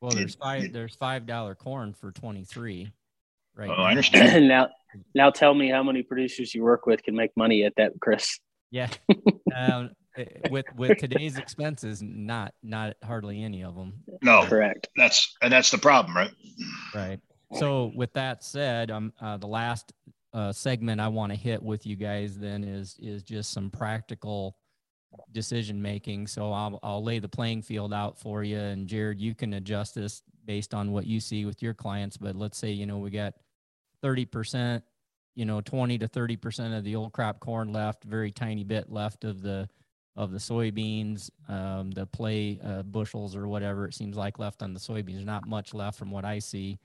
Well, 0.00 0.12
there's 0.12 0.34
five 0.34 0.72
there's 0.72 0.96
five 0.96 1.26
dollar 1.26 1.54
corn 1.54 1.94
for 1.94 2.12
23. 2.12 2.92
Right. 3.56 3.70
Oh, 3.70 3.82
I 3.82 3.90
understand. 3.90 4.48
now, 4.48 4.68
now 5.14 5.30
tell 5.30 5.54
me 5.54 5.70
how 5.70 5.82
many 5.82 6.02
producers 6.02 6.54
you 6.54 6.62
work 6.62 6.86
with 6.86 7.02
can 7.02 7.14
make 7.14 7.30
money 7.36 7.64
at 7.64 7.74
that, 7.76 7.92
Chris. 8.00 8.38
Yeah. 8.70 8.88
um, 9.56 9.90
with 10.50 10.66
with 10.76 10.98
today's 10.98 11.38
expenses, 11.38 12.02
not 12.02 12.54
not 12.62 12.96
hardly 13.02 13.42
any 13.42 13.62
of 13.62 13.74
them. 13.74 13.94
No, 14.22 14.44
correct. 14.46 14.88
That's 14.96 15.36
and 15.42 15.52
that's 15.52 15.70
the 15.70 15.78
problem, 15.78 16.16
right? 16.16 16.30
Right. 16.94 17.20
So 17.54 17.92
with 17.94 18.12
that 18.14 18.42
said, 18.42 18.90
um, 18.90 19.12
uh, 19.20 19.36
the 19.36 19.46
last 19.46 19.92
uh, 20.32 20.52
segment 20.52 21.00
I 21.00 21.08
want 21.08 21.32
to 21.32 21.38
hit 21.38 21.62
with 21.62 21.86
you 21.86 21.96
guys 21.96 22.38
then 22.38 22.64
is 22.64 22.96
is 23.00 23.22
just 23.22 23.52
some 23.52 23.70
practical 23.70 24.56
decision 25.32 25.80
making. 25.80 26.26
So 26.26 26.52
I'll 26.52 26.78
I'll 26.82 27.02
lay 27.02 27.18
the 27.18 27.28
playing 27.28 27.62
field 27.62 27.92
out 27.92 28.18
for 28.18 28.42
you, 28.42 28.58
and 28.58 28.88
Jarod, 28.88 29.20
you 29.20 29.34
can 29.34 29.54
adjust 29.54 29.94
this 29.94 30.22
based 30.44 30.74
on 30.74 30.92
what 30.92 31.06
you 31.06 31.20
see 31.20 31.44
with 31.44 31.62
your 31.62 31.74
clients. 31.74 32.16
But 32.16 32.36
let's 32.36 32.58
say 32.58 32.70
you 32.70 32.86
know 32.86 32.98
we 32.98 33.10
got 33.10 33.34
thirty 34.02 34.24
percent, 34.24 34.82
you 35.36 35.44
know, 35.44 35.60
twenty 35.60 35.98
to 35.98 36.08
thirty 36.08 36.36
percent 36.36 36.74
of 36.74 36.84
the 36.84 36.96
old 36.96 37.12
crop 37.12 37.40
corn 37.40 37.72
left, 37.72 38.04
very 38.04 38.32
tiny 38.32 38.64
bit 38.64 38.90
left 38.90 39.24
of 39.24 39.40
the 39.42 39.68
of 40.16 40.30
the 40.30 40.38
soybeans, 40.38 41.30
um, 41.48 41.90
the 41.90 42.06
play 42.06 42.60
uh, 42.64 42.82
bushels 42.82 43.34
or 43.34 43.48
whatever 43.48 43.86
it 43.86 43.94
seems 43.94 44.16
like 44.16 44.38
left 44.38 44.62
on 44.62 44.72
the 44.72 44.80
soybeans. 44.80 45.14
There's 45.14 45.24
not 45.24 45.46
much 45.46 45.74
left 45.74 45.98
from 45.98 46.10
what 46.10 46.24
I 46.24 46.38
see. 46.38 46.78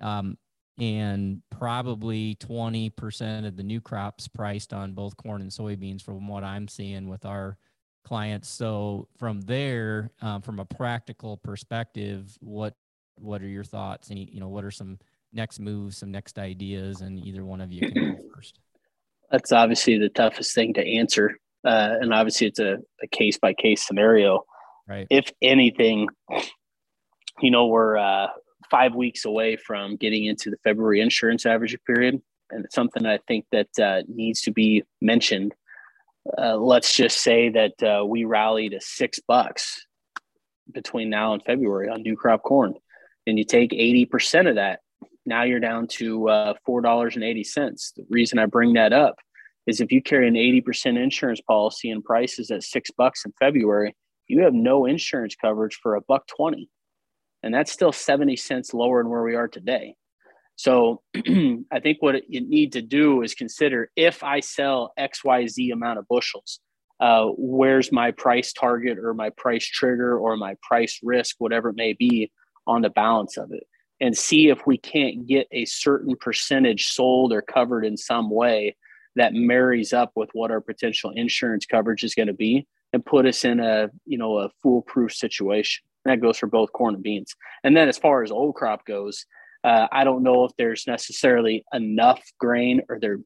Um, 0.00 0.36
and 0.78 1.40
probably 1.50 2.36
20% 2.36 3.46
of 3.46 3.56
the 3.56 3.62
new 3.62 3.80
crops 3.80 4.28
priced 4.28 4.72
on 4.72 4.92
both 4.92 5.16
corn 5.16 5.40
and 5.40 5.50
soybeans 5.50 6.02
from 6.02 6.26
what 6.26 6.42
I'm 6.42 6.68
seeing 6.68 7.08
with 7.08 7.24
our 7.24 7.56
clients. 8.04 8.48
So 8.48 9.08
from 9.16 9.40
there, 9.42 10.10
um, 10.20 10.42
from 10.42 10.58
a 10.58 10.64
practical 10.64 11.36
perspective, 11.36 12.36
what 12.40 12.74
what 13.16 13.42
are 13.42 13.48
your 13.48 13.62
thoughts? 13.62 14.10
Any, 14.10 14.28
you 14.32 14.40
know, 14.40 14.48
what 14.48 14.64
are 14.64 14.72
some 14.72 14.98
next 15.32 15.60
moves, 15.60 15.98
some 15.98 16.10
next 16.10 16.36
ideas, 16.36 17.00
and 17.00 17.24
either 17.24 17.44
one 17.44 17.60
of 17.60 17.72
you 17.72 17.80
can 17.80 18.16
go 18.16 18.22
first. 18.34 18.58
That's 19.30 19.52
obviously 19.52 19.98
the 19.98 20.08
toughest 20.08 20.52
thing 20.52 20.74
to 20.74 20.84
answer 20.84 21.38
uh, 21.64 21.96
and 22.00 22.12
obviously 22.12 22.46
it's 22.46 22.58
a, 22.58 22.78
case 23.10 23.38
by 23.38 23.52
case 23.54 23.86
scenario. 23.86 24.44
Right. 24.88 25.06
If 25.10 25.30
anything, 25.40 26.08
you 27.40 27.50
know, 27.50 27.66
we're 27.66 27.96
uh, 27.96 28.28
five 28.70 28.94
weeks 28.94 29.24
away 29.24 29.56
from 29.56 29.96
getting 29.96 30.24
into 30.24 30.50
the 30.50 30.56
February 30.64 31.00
insurance 31.00 31.46
average 31.46 31.76
period, 31.86 32.20
and 32.50 32.64
it's 32.64 32.74
something 32.74 33.06
I 33.06 33.18
think 33.26 33.46
that 33.52 33.78
uh, 33.78 34.02
needs 34.08 34.42
to 34.42 34.52
be 34.52 34.84
mentioned. 35.00 35.54
Uh, 36.38 36.56
let's 36.56 36.94
just 36.94 37.18
say 37.18 37.50
that 37.50 37.82
uh, 37.82 38.04
we 38.04 38.24
rally 38.24 38.68
to 38.70 38.80
six 38.80 39.20
bucks 39.20 39.86
between 40.72 41.10
now 41.10 41.34
and 41.34 41.42
February 41.42 41.88
on 41.88 42.02
new 42.02 42.16
crop 42.16 42.42
corn, 42.42 42.74
and 43.26 43.38
you 43.38 43.44
take 43.44 43.72
eighty 43.72 44.04
percent 44.06 44.48
of 44.48 44.56
that. 44.56 44.80
Now 45.26 45.44
you're 45.44 45.60
down 45.60 45.86
to 45.88 46.28
uh, 46.28 46.54
four 46.64 46.80
dollars 46.80 47.14
and 47.14 47.24
eighty 47.24 47.44
cents. 47.44 47.92
The 47.96 48.04
reason 48.10 48.38
I 48.38 48.46
bring 48.46 48.74
that 48.74 48.92
up 48.92 49.16
is 49.66 49.80
if 49.80 49.90
you 49.90 50.02
carry 50.02 50.28
an 50.28 50.34
80% 50.34 51.02
insurance 51.02 51.40
policy 51.40 51.90
and 51.90 52.04
prices 52.04 52.50
at 52.50 52.62
six 52.62 52.90
bucks 52.90 53.24
in 53.24 53.32
February, 53.38 53.94
you 54.28 54.42
have 54.42 54.54
no 54.54 54.86
insurance 54.86 55.34
coverage 55.34 55.78
for 55.82 55.96
a 55.96 56.00
buck 56.00 56.26
20. 56.36 56.68
And 57.42 57.52
that's 57.52 57.72
still 57.72 57.92
70 57.92 58.36
cents 58.36 58.72
lower 58.72 59.02
than 59.02 59.10
where 59.10 59.22
we 59.22 59.34
are 59.34 59.48
today. 59.48 59.94
So 60.56 61.02
I 61.16 61.80
think 61.82 61.98
what 62.00 62.28
you 62.28 62.40
need 62.40 62.72
to 62.72 62.82
do 62.82 63.22
is 63.22 63.34
consider 63.34 63.90
if 63.96 64.22
I 64.22 64.40
sell 64.40 64.92
XYZ 64.98 65.72
amount 65.72 65.98
of 65.98 66.08
bushels, 66.08 66.60
uh, 67.00 67.26
where's 67.36 67.90
my 67.90 68.12
price 68.12 68.52
target 68.52 68.98
or 68.98 69.14
my 69.14 69.30
price 69.30 69.66
trigger 69.66 70.16
or 70.16 70.36
my 70.36 70.54
price 70.62 71.00
risk, 71.02 71.36
whatever 71.38 71.70
it 71.70 71.76
may 71.76 71.92
be, 71.92 72.30
on 72.66 72.82
the 72.82 72.90
balance 72.90 73.36
of 73.36 73.52
it. 73.52 73.64
And 74.00 74.16
see 74.16 74.48
if 74.48 74.66
we 74.66 74.78
can't 74.78 75.26
get 75.26 75.46
a 75.50 75.64
certain 75.64 76.16
percentage 76.16 76.88
sold 76.88 77.32
or 77.32 77.42
covered 77.42 77.84
in 77.84 77.96
some 77.96 78.30
way 78.30 78.76
that 79.16 79.34
marries 79.34 79.92
up 79.92 80.12
with 80.14 80.30
what 80.32 80.50
our 80.50 80.60
potential 80.60 81.12
insurance 81.14 81.66
coverage 81.66 82.04
is 82.04 82.14
going 82.14 82.28
to 82.28 82.34
be 82.34 82.66
and 82.92 83.04
put 83.04 83.26
us 83.26 83.44
in 83.44 83.60
a 83.60 83.90
you 84.06 84.18
know 84.18 84.38
a 84.38 84.50
foolproof 84.62 85.12
situation. 85.12 85.84
And 86.04 86.12
that 86.12 86.24
goes 86.24 86.38
for 86.38 86.46
both 86.46 86.72
corn 86.72 86.94
and 86.94 87.02
beans. 87.02 87.34
And 87.62 87.76
then 87.76 87.88
as 87.88 87.98
far 87.98 88.22
as 88.22 88.30
old 88.30 88.54
crop 88.54 88.84
goes 88.86 89.26
uh, 89.64 89.88
i 89.90 90.04
don't 90.04 90.22
know 90.22 90.44
if 90.44 90.52
there's 90.56 90.86
necessarily 90.86 91.64
enough 91.72 92.22
grain 92.38 92.82
or 92.88 93.00
there 93.00 93.18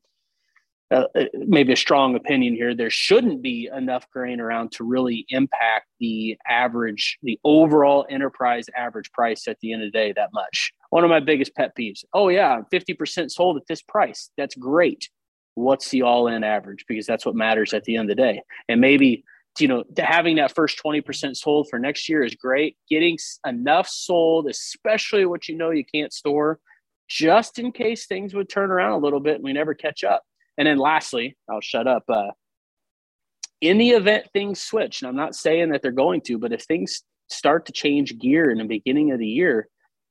uh, 0.91 1.05
uh, 1.15 1.25
maybe 1.35 1.75
a 1.75 1.77
strong 1.77 2.15
opinion 2.15 2.55
here. 2.55 2.75
There 2.75 2.89
shouldn't 2.89 3.43
be 3.43 3.69
enough 3.77 4.09
grain 4.11 4.41
around 4.41 4.73
to 4.73 4.85
really 4.85 5.27
impact 5.29 5.87
the 6.01 6.39
average 6.49 7.19
the 7.23 7.39
overall 7.45 8.07
enterprise 8.09 8.65
average 8.75 9.13
price 9.13 9.47
at 9.49 9.59
the 9.61 9.75
end 9.75 9.83
of 9.83 9.93
the 9.93 9.99
day 9.99 10.13
that 10.13 10.31
much. 10.33 10.73
One 10.89 11.05
of 11.05 11.11
my 11.11 11.21
biggest 11.21 11.55
pet 11.55 11.73
peeves 11.79 12.05
oh 12.15 12.29
yeah 12.29 12.63
50% 12.73 13.31
sold 13.31 13.59
at 13.59 13.67
this 13.69 13.83
price. 13.83 14.31
That's 14.39 14.55
great 14.55 15.11
what's 15.59 15.91
the 15.91 16.03
all 16.03 16.29
in 16.29 16.45
average? 16.45 16.85
Because 16.89 17.07
that's 17.07 17.27
what 17.27 17.35
matters 17.35 17.75
at 17.75 17.85
the 17.85 17.97
end 17.97 18.11
of 18.11 18.17
the 18.17 18.23
day. 18.23 18.43
And 18.69 18.81
maybe 18.81 19.25
you 19.59 19.67
know 19.67 19.83
having 19.99 20.37
that 20.37 20.55
first 20.55 20.81
20% 20.85 21.37
sold 21.37 21.69
for 21.69 21.79
next 21.79 22.09
year 22.09 22.23
is 22.23 22.35
great. 22.35 22.77
Getting 22.89 23.19
enough 23.47 23.89
sold 23.89 24.49
especially 24.49 25.27
what 25.27 25.49
you 25.49 25.57
know 25.57 25.71
you 25.71 25.85
can't 25.85 26.13
store 26.13 26.61
just 27.09 27.59
in 27.59 27.73
case 27.73 28.07
things 28.07 28.35
would 28.35 28.49
turn 28.49 28.71
around 28.71 28.93
a 28.93 28.99
little 28.99 29.21
bit 29.21 29.37
and 29.37 29.45
we 29.45 29.53
never 29.53 29.75
catch 29.75 30.05
up. 30.05 30.23
And 30.57 30.67
then 30.67 30.79
lastly 30.79 31.37
i'll 31.51 31.61
shut 31.61 31.87
up 31.87 32.05
uh, 32.09 32.31
in 33.61 33.79
the 33.79 33.91
event 33.91 34.27
things 34.33 34.61
switch 34.61 35.03
and 35.03 35.09
i'm 35.09 35.17
not 35.17 35.35
saying 35.35 35.71
that 35.71 35.83
they're 35.83 35.93
going 35.93 36.21
to 36.23 36.39
but 36.39 36.53
if 36.53 36.63
things 36.63 37.03
start 37.29 37.67
to 37.67 37.73
change 37.73 38.19
gear 38.19 38.51
in 38.51 38.59
the 38.59 38.65
beginning 38.65 39.13
of 39.13 39.19
the 39.19 39.27
year 39.27 39.69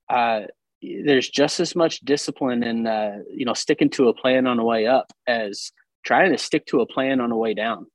uh, 0.10 0.42
there's 0.82 1.30
just 1.30 1.60
as 1.60 1.76
much 1.76 2.00
discipline 2.02 2.63
in 2.63 2.86
uh, 2.86 3.20
you 3.30 3.46
know 3.46 3.54
sticking 3.54 3.90
to 3.92 4.10
a 4.10 4.13
plan 4.13 4.48
on 4.48 4.58
the 4.58 4.63
way 4.63 4.88
up 4.88 5.12
as 5.28 5.72
trying 6.04 6.32
to 6.32 6.38
stick 6.38 6.66
to 6.68 6.82
a 6.82 6.86
plan 6.86 7.20
on 7.20 7.30
the 7.30 7.36
way 7.36 7.54
down 7.54 7.88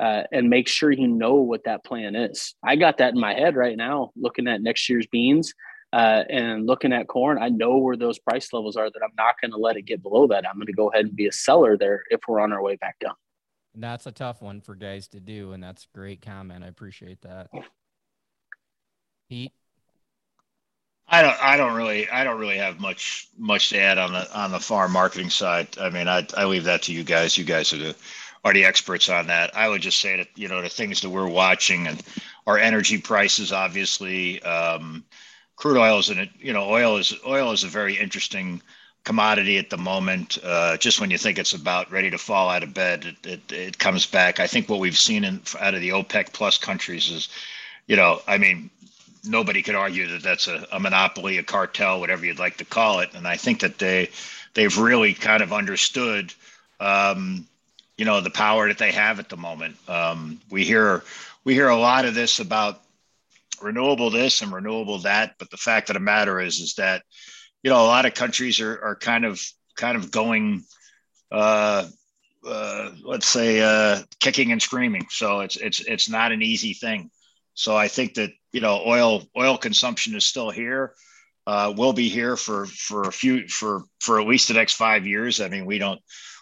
uh, 0.00 0.22
and 0.32 0.50
make 0.50 0.68
sure 0.68 0.90
you 0.90 1.06
know 1.06 1.34
what 1.34 1.64
that 1.64 1.84
plan 1.84 2.16
is. 2.16 2.54
I 2.64 2.76
got 2.76 2.98
that 2.98 3.14
in 3.14 3.20
my 3.20 3.34
head 3.34 3.56
right 3.56 3.76
now 3.76 4.10
looking 4.16 4.48
at 4.48 4.62
next 4.62 4.88
year's 4.88 5.06
beans 5.06 5.54
uh, 5.92 6.24
and 6.28 6.66
looking 6.66 6.92
at 6.92 7.06
corn. 7.06 7.38
I 7.40 7.50
know 7.50 7.78
where 7.78 7.96
those 7.96 8.18
price 8.18 8.52
levels 8.52 8.76
are 8.76 8.90
that 8.90 9.02
i'm 9.04 9.14
not 9.16 9.36
going 9.40 9.52
to 9.52 9.56
let 9.56 9.76
it 9.76 9.82
get 9.82 10.02
below 10.02 10.26
that. 10.28 10.48
I'm 10.48 10.56
going 10.56 10.66
to 10.66 10.72
go 10.72 10.90
ahead 10.90 11.06
and 11.06 11.14
be 11.14 11.26
a 11.26 11.32
seller 11.32 11.76
there 11.76 12.02
if 12.10 12.20
we're 12.26 12.40
on 12.40 12.52
our 12.52 12.62
way 12.62 12.76
back 12.76 12.98
down. 12.98 13.14
And 13.74 13.82
that's 13.82 14.06
a 14.06 14.12
tough 14.12 14.40
one 14.40 14.60
for 14.60 14.74
guys 14.74 15.08
to 15.08 15.20
do 15.20 15.52
and 15.52 15.62
that's 15.62 15.84
a 15.84 15.96
great 15.96 16.22
comment. 16.22 16.64
I 16.64 16.68
appreciate 16.68 17.22
that. 17.22 17.48
Pete 19.28 19.52
I 21.08 21.22
don't. 21.22 21.36
I 21.42 21.56
don't 21.56 21.74
really. 21.74 22.08
I 22.08 22.24
don't 22.24 22.40
really 22.40 22.56
have 22.56 22.80
much 22.80 23.28
much 23.36 23.68
to 23.70 23.78
add 23.78 23.98
on 23.98 24.12
the 24.12 24.38
on 24.38 24.50
the 24.50 24.60
farm 24.60 24.92
marketing 24.92 25.30
side. 25.30 25.68
I 25.78 25.90
mean, 25.90 26.08
I 26.08 26.26
I 26.36 26.44
leave 26.44 26.64
that 26.64 26.82
to 26.82 26.92
you 26.92 27.04
guys. 27.04 27.36
You 27.36 27.44
guys 27.44 27.72
are 27.72 27.78
the 27.78 27.94
are 28.44 28.52
the 28.52 28.64
experts 28.64 29.08
on 29.08 29.26
that. 29.26 29.54
I 29.56 29.68
would 29.68 29.82
just 29.82 30.00
say 30.00 30.16
that 30.16 30.28
you 30.34 30.48
know 30.48 30.62
the 30.62 30.68
things 30.68 31.00
that 31.02 31.10
we're 31.10 31.28
watching 31.28 31.86
and 31.86 32.02
our 32.46 32.58
energy 32.58 32.98
prices, 32.98 33.52
obviously, 33.52 34.42
um, 34.42 35.04
crude 35.56 35.78
oil 35.78 35.98
is 35.98 36.10
it. 36.10 36.30
You 36.38 36.52
know, 36.52 36.68
oil 36.68 36.96
is 36.96 37.12
oil 37.26 37.52
is 37.52 37.64
a 37.64 37.68
very 37.68 37.96
interesting 37.96 38.62
commodity 39.04 39.58
at 39.58 39.70
the 39.70 39.76
moment. 39.76 40.38
Uh, 40.42 40.76
just 40.78 41.00
when 41.00 41.10
you 41.10 41.18
think 41.18 41.38
it's 41.38 41.52
about 41.52 41.90
ready 41.92 42.10
to 42.10 42.18
fall 42.18 42.48
out 42.48 42.62
of 42.62 42.74
bed, 42.74 43.04
it, 43.04 43.26
it, 43.26 43.52
it 43.52 43.78
comes 43.78 44.06
back. 44.06 44.40
I 44.40 44.46
think 44.46 44.68
what 44.68 44.80
we've 44.80 44.98
seen 44.98 45.24
in, 45.24 45.40
out 45.60 45.74
of 45.74 45.80
the 45.80 45.90
OPEC 45.90 46.32
plus 46.32 46.58
countries 46.58 47.10
is, 47.10 47.28
you 47.86 47.96
know, 47.96 48.22
I 48.26 48.38
mean, 48.38 48.70
nobody 49.24 49.62
could 49.62 49.74
argue 49.74 50.06
that 50.08 50.22
that's 50.22 50.48
a, 50.48 50.66
a 50.72 50.80
monopoly, 50.80 51.38
a 51.38 51.42
cartel, 51.42 52.00
whatever 52.00 52.24
you'd 52.24 52.38
like 52.38 52.58
to 52.58 52.64
call 52.64 53.00
it. 53.00 53.14
And 53.14 53.26
I 53.26 53.36
think 53.36 53.60
that 53.60 53.78
they 53.78 54.10
they've 54.54 54.76
really 54.76 55.14
kind 55.14 55.42
of 55.42 55.52
understood, 55.52 56.32
um, 56.80 57.46
you 57.96 58.04
know, 58.04 58.20
the 58.20 58.30
power 58.30 58.68
that 58.68 58.78
they 58.78 58.92
have 58.92 59.18
at 59.18 59.28
the 59.28 59.36
moment. 59.36 59.76
Um, 59.88 60.40
we 60.50 60.64
hear 60.64 61.02
we 61.44 61.54
hear 61.54 61.68
a 61.68 61.76
lot 61.76 62.04
of 62.04 62.14
this 62.14 62.40
about 62.40 62.80
renewable 63.62 64.10
this 64.10 64.42
and 64.42 64.52
renewable 64.52 64.98
that, 64.98 65.36
but 65.38 65.50
the 65.50 65.56
fact 65.56 65.90
of 65.90 65.94
the 65.94 66.00
matter 66.00 66.40
is 66.40 66.60
is 66.60 66.74
that 66.74 67.02
you 67.62 67.70
know 67.70 67.80
a 67.80 67.86
lot 67.86 68.06
of 68.06 68.14
countries 68.14 68.60
are 68.60 68.80
are 68.82 68.96
kind 68.96 69.24
of 69.24 69.40
kind 69.76 69.96
of 69.96 70.10
going, 70.10 70.64
uh, 71.32 71.86
uh, 72.46 72.90
let's 73.02 73.26
say, 73.26 73.60
uh, 73.60 74.02
kicking 74.20 74.52
and 74.52 74.62
screaming. 74.62 75.06
So 75.10 75.40
it's 75.40 75.56
it's 75.56 75.80
it's 75.80 76.08
not 76.08 76.32
an 76.32 76.42
easy 76.42 76.74
thing. 76.74 77.10
So 77.54 77.76
I 77.76 77.88
think 77.88 78.14
that 78.14 78.30
you 78.52 78.60
know 78.60 78.82
oil 78.84 79.22
oil 79.36 79.56
consumption 79.56 80.14
is 80.14 80.26
still 80.26 80.50
here. 80.50 80.94
Uh, 81.46 81.74
will 81.76 81.92
be 81.92 82.08
here 82.08 82.36
for 82.36 82.66
for 82.66 83.02
a 83.02 83.12
few 83.12 83.46
for 83.48 83.82
for 84.00 84.20
at 84.20 84.26
least 84.26 84.48
the 84.48 84.54
next 84.54 84.74
five 84.74 85.06
years. 85.06 85.40
I 85.40 85.48
mean, 85.48 85.66
we 85.66 85.78
don't 85.78 86.00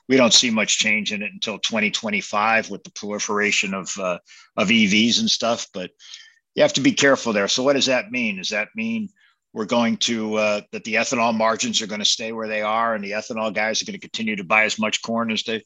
we 0.08 0.16
don't 0.16 0.32
see 0.32 0.50
much 0.50 0.78
change 0.78 1.12
in 1.12 1.22
it 1.22 1.32
until 1.32 1.58
2025 1.58 2.70
with 2.70 2.84
the 2.84 2.90
proliferation 2.92 3.74
of 3.74 3.92
uh, 3.98 4.18
of 4.56 4.68
EVs 4.68 5.20
and 5.20 5.30
stuff. 5.30 5.66
But 5.72 5.90
you 6.54 6.62
have 6.62 6.74
to 6.74 6.80
be 6.80 6.92
careful 6.92 7.32
there. 7.32 7.48
So 7.48 7.62
what 7.62 7.74
does 7.74 7.86
that 7.86 8.10
mean? 8.10 8.36
Does 8.36 8.50
that 8.50 8.68
mean 8.74 9.08
we're 9.52 9.66
going 9.66 9.98
to 9.98 10.36
uh, 10.36 10.60
that 10.72 10.84
the 10.84 10.94
ethanol 10.94 11.36
margins 11.36 11.82
are 11.82 11.86
going 11.86 12.00
to 12.00 12.04
stay 12.04 12.32
where 12.32 12.48
they 12.48 12.62
are, 12.62 12.94
and 12.94 13.04
the 13.04 13.12
ethanol 13.12 13.52
guys 13.52 13.82
are 13.82 13.84
going 13.84 13.98
to 13.98 14.00
continue 14.00 14.36
to 14.36 14.44
buy 14.44 14.64
as 14.64 14.78
much 14.78 15.02
corn 15.02 15.30
as 15.30 15.42
they, 15.42 15.62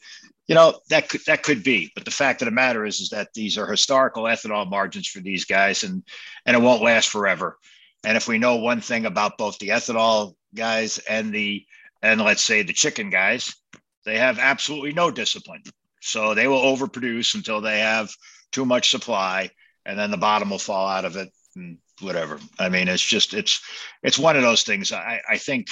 you 0.48 0.54
know, 0.54 0.80
that 0.90 1.08
could 1.08 1.20
that 1.26 1.42
could 1.42 1.62
be. 1.62 1.90
But 1.94 2.04
the 2.04 2.10
fact 2.10 2.42
of 2.42 2.46
the 2.46 2.52
matter 2.52 2.84
is, 2.84 3.00
is 3.00 3.10
that 3.10 3.32
these 3.34 3.56
are 3.58 3.70
historical 3.70 4.24
ethanol 4.24 4.68
margins 4.68 5.06
for 5.06 5.20
these 5.20 5.44
guys, 5.44 5.84
and 5.84 6.02
and 6.44 6.56
it 6.56 6.62
won't 6.62 6.82
last 6.82 7.10
forever. 7.10 7.58
And 8.04 8.16
if 8.16 8.28
we 8.28 8.38
know 8.38 8.56
one 8.56 8.80
thing 8.80 9.06
about 9.06 9.38
both 9.38 9.58
the 9.58 9.68
ethanol 9.68 10.34
guys 10.54 10.98
and 10.98 11.32
the 11.32 11.64
and 12.02 12.20
let's 12.20 12.42
say 12.42 12.62
the 12.62 12.72
chicken 12.72 13.10
guys, 13.10 13.54
they 14.04 14.18
have 14.18 14.38
absolutely 14.38 14.92
no 14.92 15.10
discipline. 15.10 15.62
So 16.02 16.34
they 16.34 16.48
will 16.48 16.62
overproduce 16.62 17.34
until 17.34 17.60
they 17.60 17.80
have 17.80 18.10
too 18.50 18.64
much 18.64 18.90
supply, 18.90 19.50
and 19.84 19.96
then 19.98 20.10
the 20.10 20.16
bottom 20.16 20.50
will 20.50 20.58
fall 20.58 20.88
out 20.88 21.04
of 21.04 21.16
it 21.16 21.30
and 21.56 21.78
whatever. 22.00 22.38
I 22.58 22.68
mean, 22.68 22.88
it's 22.88 23.04
just 23.04 23.34
it's 23.34 23.60
it's 24.02 24.18
one 24.18 24.36
of 24.36 24.42
those 24.42 24.62
things. 24.62 24.92
I, 24.92 25.20
I 25.28 25.38
think, 25.38 25.68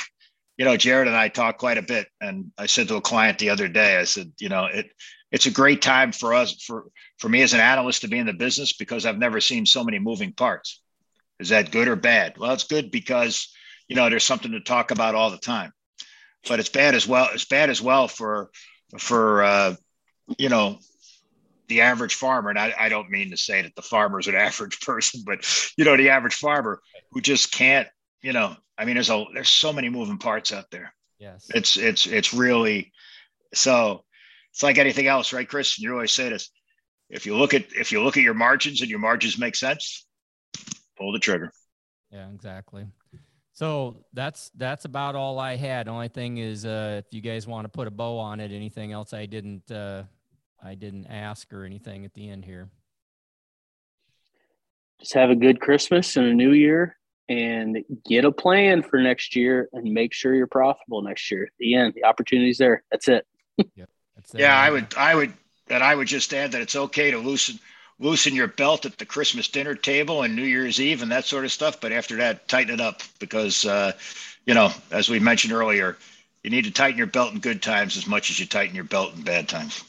you 0.57 0.65
know, 0.65 0.77
Jarod 0.77 1.07
and 1.07 1.17
I 1.17 1.29
talk 1.29 1.59
quite 1.59 1.79
a 1.79 1.83
bit. 1.83 2.09
And 2.21 2.51
I 2.59 2.67
said 2.67 2.89
to 2.89 2.97
a 2.97 3.01
client 3.01 3.39
the 3.39 3.51
other 3.51 3.69
day, 3.69 3.97
I 3.97 4.05
said, 4.05 4.33
you 4.39 4.49
know, 4.49 4.65
it 4.67 4.91
it's 5.31 5.47
a 5.47 5.51
great 5.51 5.83
time 5.83 6.13
for 6.13 6.35
us 6.35 6.63
for 6.65 6.87
for 7.19 7.29
me 7.29 7.43
as 7.43 7.53
an 7.53 7.61
analyst 7.61 8.01
to 8.03 8.09
be 8.09 8.19
in 8.19 8.27
the 8.27 8.33
business 8.33 8.73
because 8.73 9.07
I've 9.07 9.19
never 9.19 9.41
seen 9.41 9.67
so 9.67 9.85
many 9.85 9.99
moving 9.99 10.33
parts. 10.33 10.81
Is 11.39 11.51
that 11.51 11.71
good 11.71 11.89
or 11.89 11.97
bad? 11.97 12.39
Well, 12.39 12.53
it's 12.53 12.65
good 12.65 12.91
because 12.91 13.53
you 13.89 13.97
know 13.97 14.11
there's 14.11 14.25
something 14.25 14.53
to 14.53 14.61
talk 14.61 14.91
about 14.91 15.15
all 15.15 15.31
the 15.31 15.39
time 15.39 15.73
but 16.49 16.61
it's 16.61 16.69
bad 16.69 16.95
as 16.95 17.07
well. 17.07 17.29
It's 17.33 17.45
bad 17.45 17.71
as 17.71 17.81
well 17.81 18.09
for 18.09 18.51
for 18.99 19.43
uh, 19.43 19.75
you 20.39 20.49
know 20.49 20.79
the 21.69 21.81
average 21.81 22.15
farmer. 22.15 22.51
And 22.51 22.59
I, 22.59 22.75
I 22.79 22.89
don't 22.89 23.11
mean 23.11 23.31
to 23.31 23.37
say 23.37 23.63
that 23.63 23.75
the 23.75 23.83
farmer 23.83 24.19
is 24.19 24.27
an 24.27 24.35
average 24.49 24.81
person, 24.81 25.23
but 25.25 25.45
you 25.77 25.85
know 25.85 25.97
the 25.97 26.11
average 26.11 26.35
farmer 26.35 26.81
who 27.11 27.21
just 27.21 27.53
can't. 27.53 27.89
You 28.23 28.33
know, 28.33 28.57
I 28.79 28.85
mean, 28.85 28.95
there's 28.95 29.11
a 29.11 29.25
there's 29.35 29.51
so 29.51 29.73
many 29.73 29.89
moving 29.89 30.19
parts 30.19 30.53
out 30.53 30.71
there. 30.71 30.95
Yes, 31.19 31.47
it's 31.55 31.77
it's 31.77 32.07
it's 32.07 32.35
really 32.35 32.93
so. 33.53 34.05
It's 34.53 34.63
like 34.63 34.79
anything 34.79 35.09
else, 35.09 35.33
right, 35.33 35.49
Chris? 35.49 35.79
You 35.81 35.93
always 35.93 36.13
say 36.13 36.29
this: 36.29 36.51
if 37.11 37.27
you 37.27 37.37
look 37.37 37.55
at 37.55 37.67
if 37.73 37.93
you 37.93 38.03
look 38.03 38.17
at 38.17 38.23
your 38.23 38.35
margins 38.35 38.81
and 38.81 38.91
your 38.91 38.99
margins 38.99 39.39
make 39.39 39.57
sense, 39.57 40.07
pull 40.97 41.13
the 41.13 41.19
trigger. 41.19 41.51
Yeah, 42.11 42.29
exactly. 42.31 42.87
So 43.53 44.05
that's 44.13 44.51
that's 44.57 44.85
about 44.85 45.15
all 45.15 45.39
I 45.39 45.57
had. 45.57 45.89
Only 45.89 46.09
thing 46.09 46.39
is, 46.39 46.67
uh, 46.67 47.03
if 47.05 47.13
you 47.15 47.21
guys 47.21 47.47
want 47.47 47.67
to 47.67 47.69
put 47.69 47.87
a 47.87 47.91
bow 47.91 48.19
on 48.19 48.41
it, 48.41 48.51
anything 48.51 48.93
else 48.93 49.13
I 49.13 49.27
didn't 49.27 49.71
uh, 49.71 50.05
I 50.65 50.75
didn't 50.75 51.07
ask 51.07 51.53
or 51.53 51.65
anything 51.65 52.05
at 52.05 52.15
the 52.15 52.29
end 52.29 52.45
here. 52.45 52.71
Just 55.01 55.15
have 55.15 55.31
a 55.31 55.37
good 55.37 55.61
Christmas 55.61 56.17
and 56.17 56.27
a 56.27 56.33
New 56.33 56.53
Year, 56.53 56.97
and 57.29 57.85
get 58.09 58.25
a 58.25 58.33
plan 58.33 58.83
for 58.83 58.99
next 59.01 59.37
year, 59.37 59.69
and 59.73 59.93
make 59.93 60.15
sure 60.15 60.35
you're 60.35 60.47
profitable 60.47 61.03
next 61.03 61.31
year. 61.31 61.45
At 61.45 61.53
the 61.59 61.75
end, 61.75 61.93
the 61.95 62.05
opportunity's 62.05 62.59
there. 62.59 62.83
That's 62.91 63.09
it. 63.09 63.27
yep, 63.77 63.91
that's 64.17 64.35
it. 64.35 64.41
Yeah, 64.41 64.59
I 64.59 64.71
would 64.71 64.95
I 64.97 65.15
would 65.15 65.35
and 65.69 65.83
I 65.83 65.95
would 65.95 66.09
just 66.09 66.33
add 66.33 66.53
that 66.53 66.63
it's 66.63 66.77
okay 66.77 67.11
to 67.11 67.19
loosen 67.19 67.59
loosen 67.99 68.35
your 68.35 68.49
belt 68.49 68.87
at 68.87 68.97
the 68.99 69.07
Christmas 69.07 69.49
dinner 69.49 69.75
table 69.75 70.23
and 70.23 70.35
New 70.35 70.43
Year's 70.43 70.81
Eve 70.81 71.03
and 71.03 71.13
that 71.13 71.25
sort 71.25 71.45
of 71.45 71.53
stuff. 71.53 71.81
But 71.81 71.93
after 71.93 72.17
that, 72.17 72.49
tighten 72.49 72.75
it 72.75 72.81
up 72.81 73.03
because, 73.19 73.65
uh, 73.65 73.93
you 74.47 74.55
know, 74.55 74.73
as 74.91 75.09
we 75.09 75.21
mentioned 75.21 75.53
earlier, 75.53 75.97
you 76.43 76.51
need 76.51 76.65
to 76.65 76.71
tighten 76.71 76.99
your 76.99 77.07
belt 77.07 77.33
in 77.33 77.41
good 77.41 77.63
times 77.63 77.97
as 77.97 78.07
much 78.07 78.31
as 78.31 78.41
you 78.41 78.47
tighten 78.47 78.75
your 78.75 78.85
belt 78.85 79.15
in 79.15 79.23
bad 79.23 79.49
times. 79.49 79.85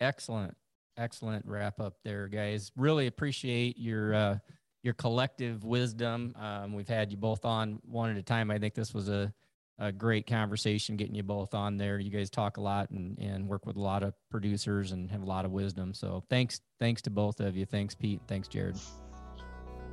Excellent, 0.00 0.56
excellent 0.96 1.44
wrap 1.46 1.80
up 1.80 1.94
there, 2.04 2.28
guys. 2.28 2.72
Really 2.76 3.06
appreciate 3.06 3.78
your 3.78 4.14
uh, 4.14 4.38
your 4.82 4.94
collective 4.94 5.64
wisdom. 5.64 6.34
Um, 6.38 6.74
we've 6.74 6.88
had 6.88 7.10
you 7.10 7.16
both 7.16 7.44
on 7.44 7.80
one 7.84 8.10
at 8.10 8.16
a 8.16 8.22
time. 8.22 8.50
I 8.50 8.58
think 8.58 8.74
this 8.74 8.92
was 8.92 9.08
a 9.08 9.32
a 9.78 9.90
great 9.90 10.26
conversation 10.26 10.96
getting 10.96 11.14
you 11.14 11.22
both 11.22 11.54
on 11.54 11.76
there. 11.76 11.98
You 11.98 12.10
guys 12.10 12.30
talk 12.30 12.58
a 12.58 12.60
lot 12.60 12.90
and, 12.90 13.18
and 13.18 13.48
work 13.48 13.66
with 13.66 13.76
a 13.76 13.80
lot 13.80 14.02
of 14.02 14.14
producers 14.30 14.92
and 14.92 15.10
have 15.10 15.22
a 15.22 15.26
lot 15.26 15.44
of 15.44 15.50
wisdom. 15.50 15.92
So 15.94 16.22
thanks, 16.30 16.60
thanks 16.78 17.02
to 17.02 17.10
both 17.10 17.40
of 17.40 17.56
you. 17.56 17.66
Thanks, 17.66 17.94
Pete. 17.94 18.20
Thanks, 18.28 18.48
Jarod. 18.48 18.80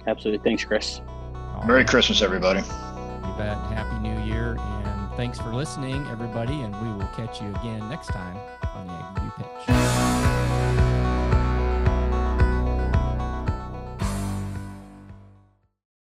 Absolutely. 0.05 0.43
Thanks, 0.43 0.63
Chris. 0.63 1.01
All 1.33 1.63
Merry 1.65 1.79
right. 1.79 1.87
Christmas, 1.87 2.21
everybody. 2.21 2.59
You 2.59 3.33
bet. 3.37 3.57
Happy 3.73 4.07
New 4.07 4.23
Year. 4.23 4.55
And 4.59 5.11
thanks 5.15 5.39
for 5.39 5.53
listening, 5.53 6.05
everybody. 6.07 6.53
And 6.61 6.75
we 6.81 6.93
will 6.93 7.11
catch 7.15 7.41
you 7.41 7.49
again 7.55 7.87
next 7.89 8.07
time 8.07 8.37
on 8.75 8.87
the 8.87 8.93
Ag 8.93 9.31
Pitch. 9.37 9.80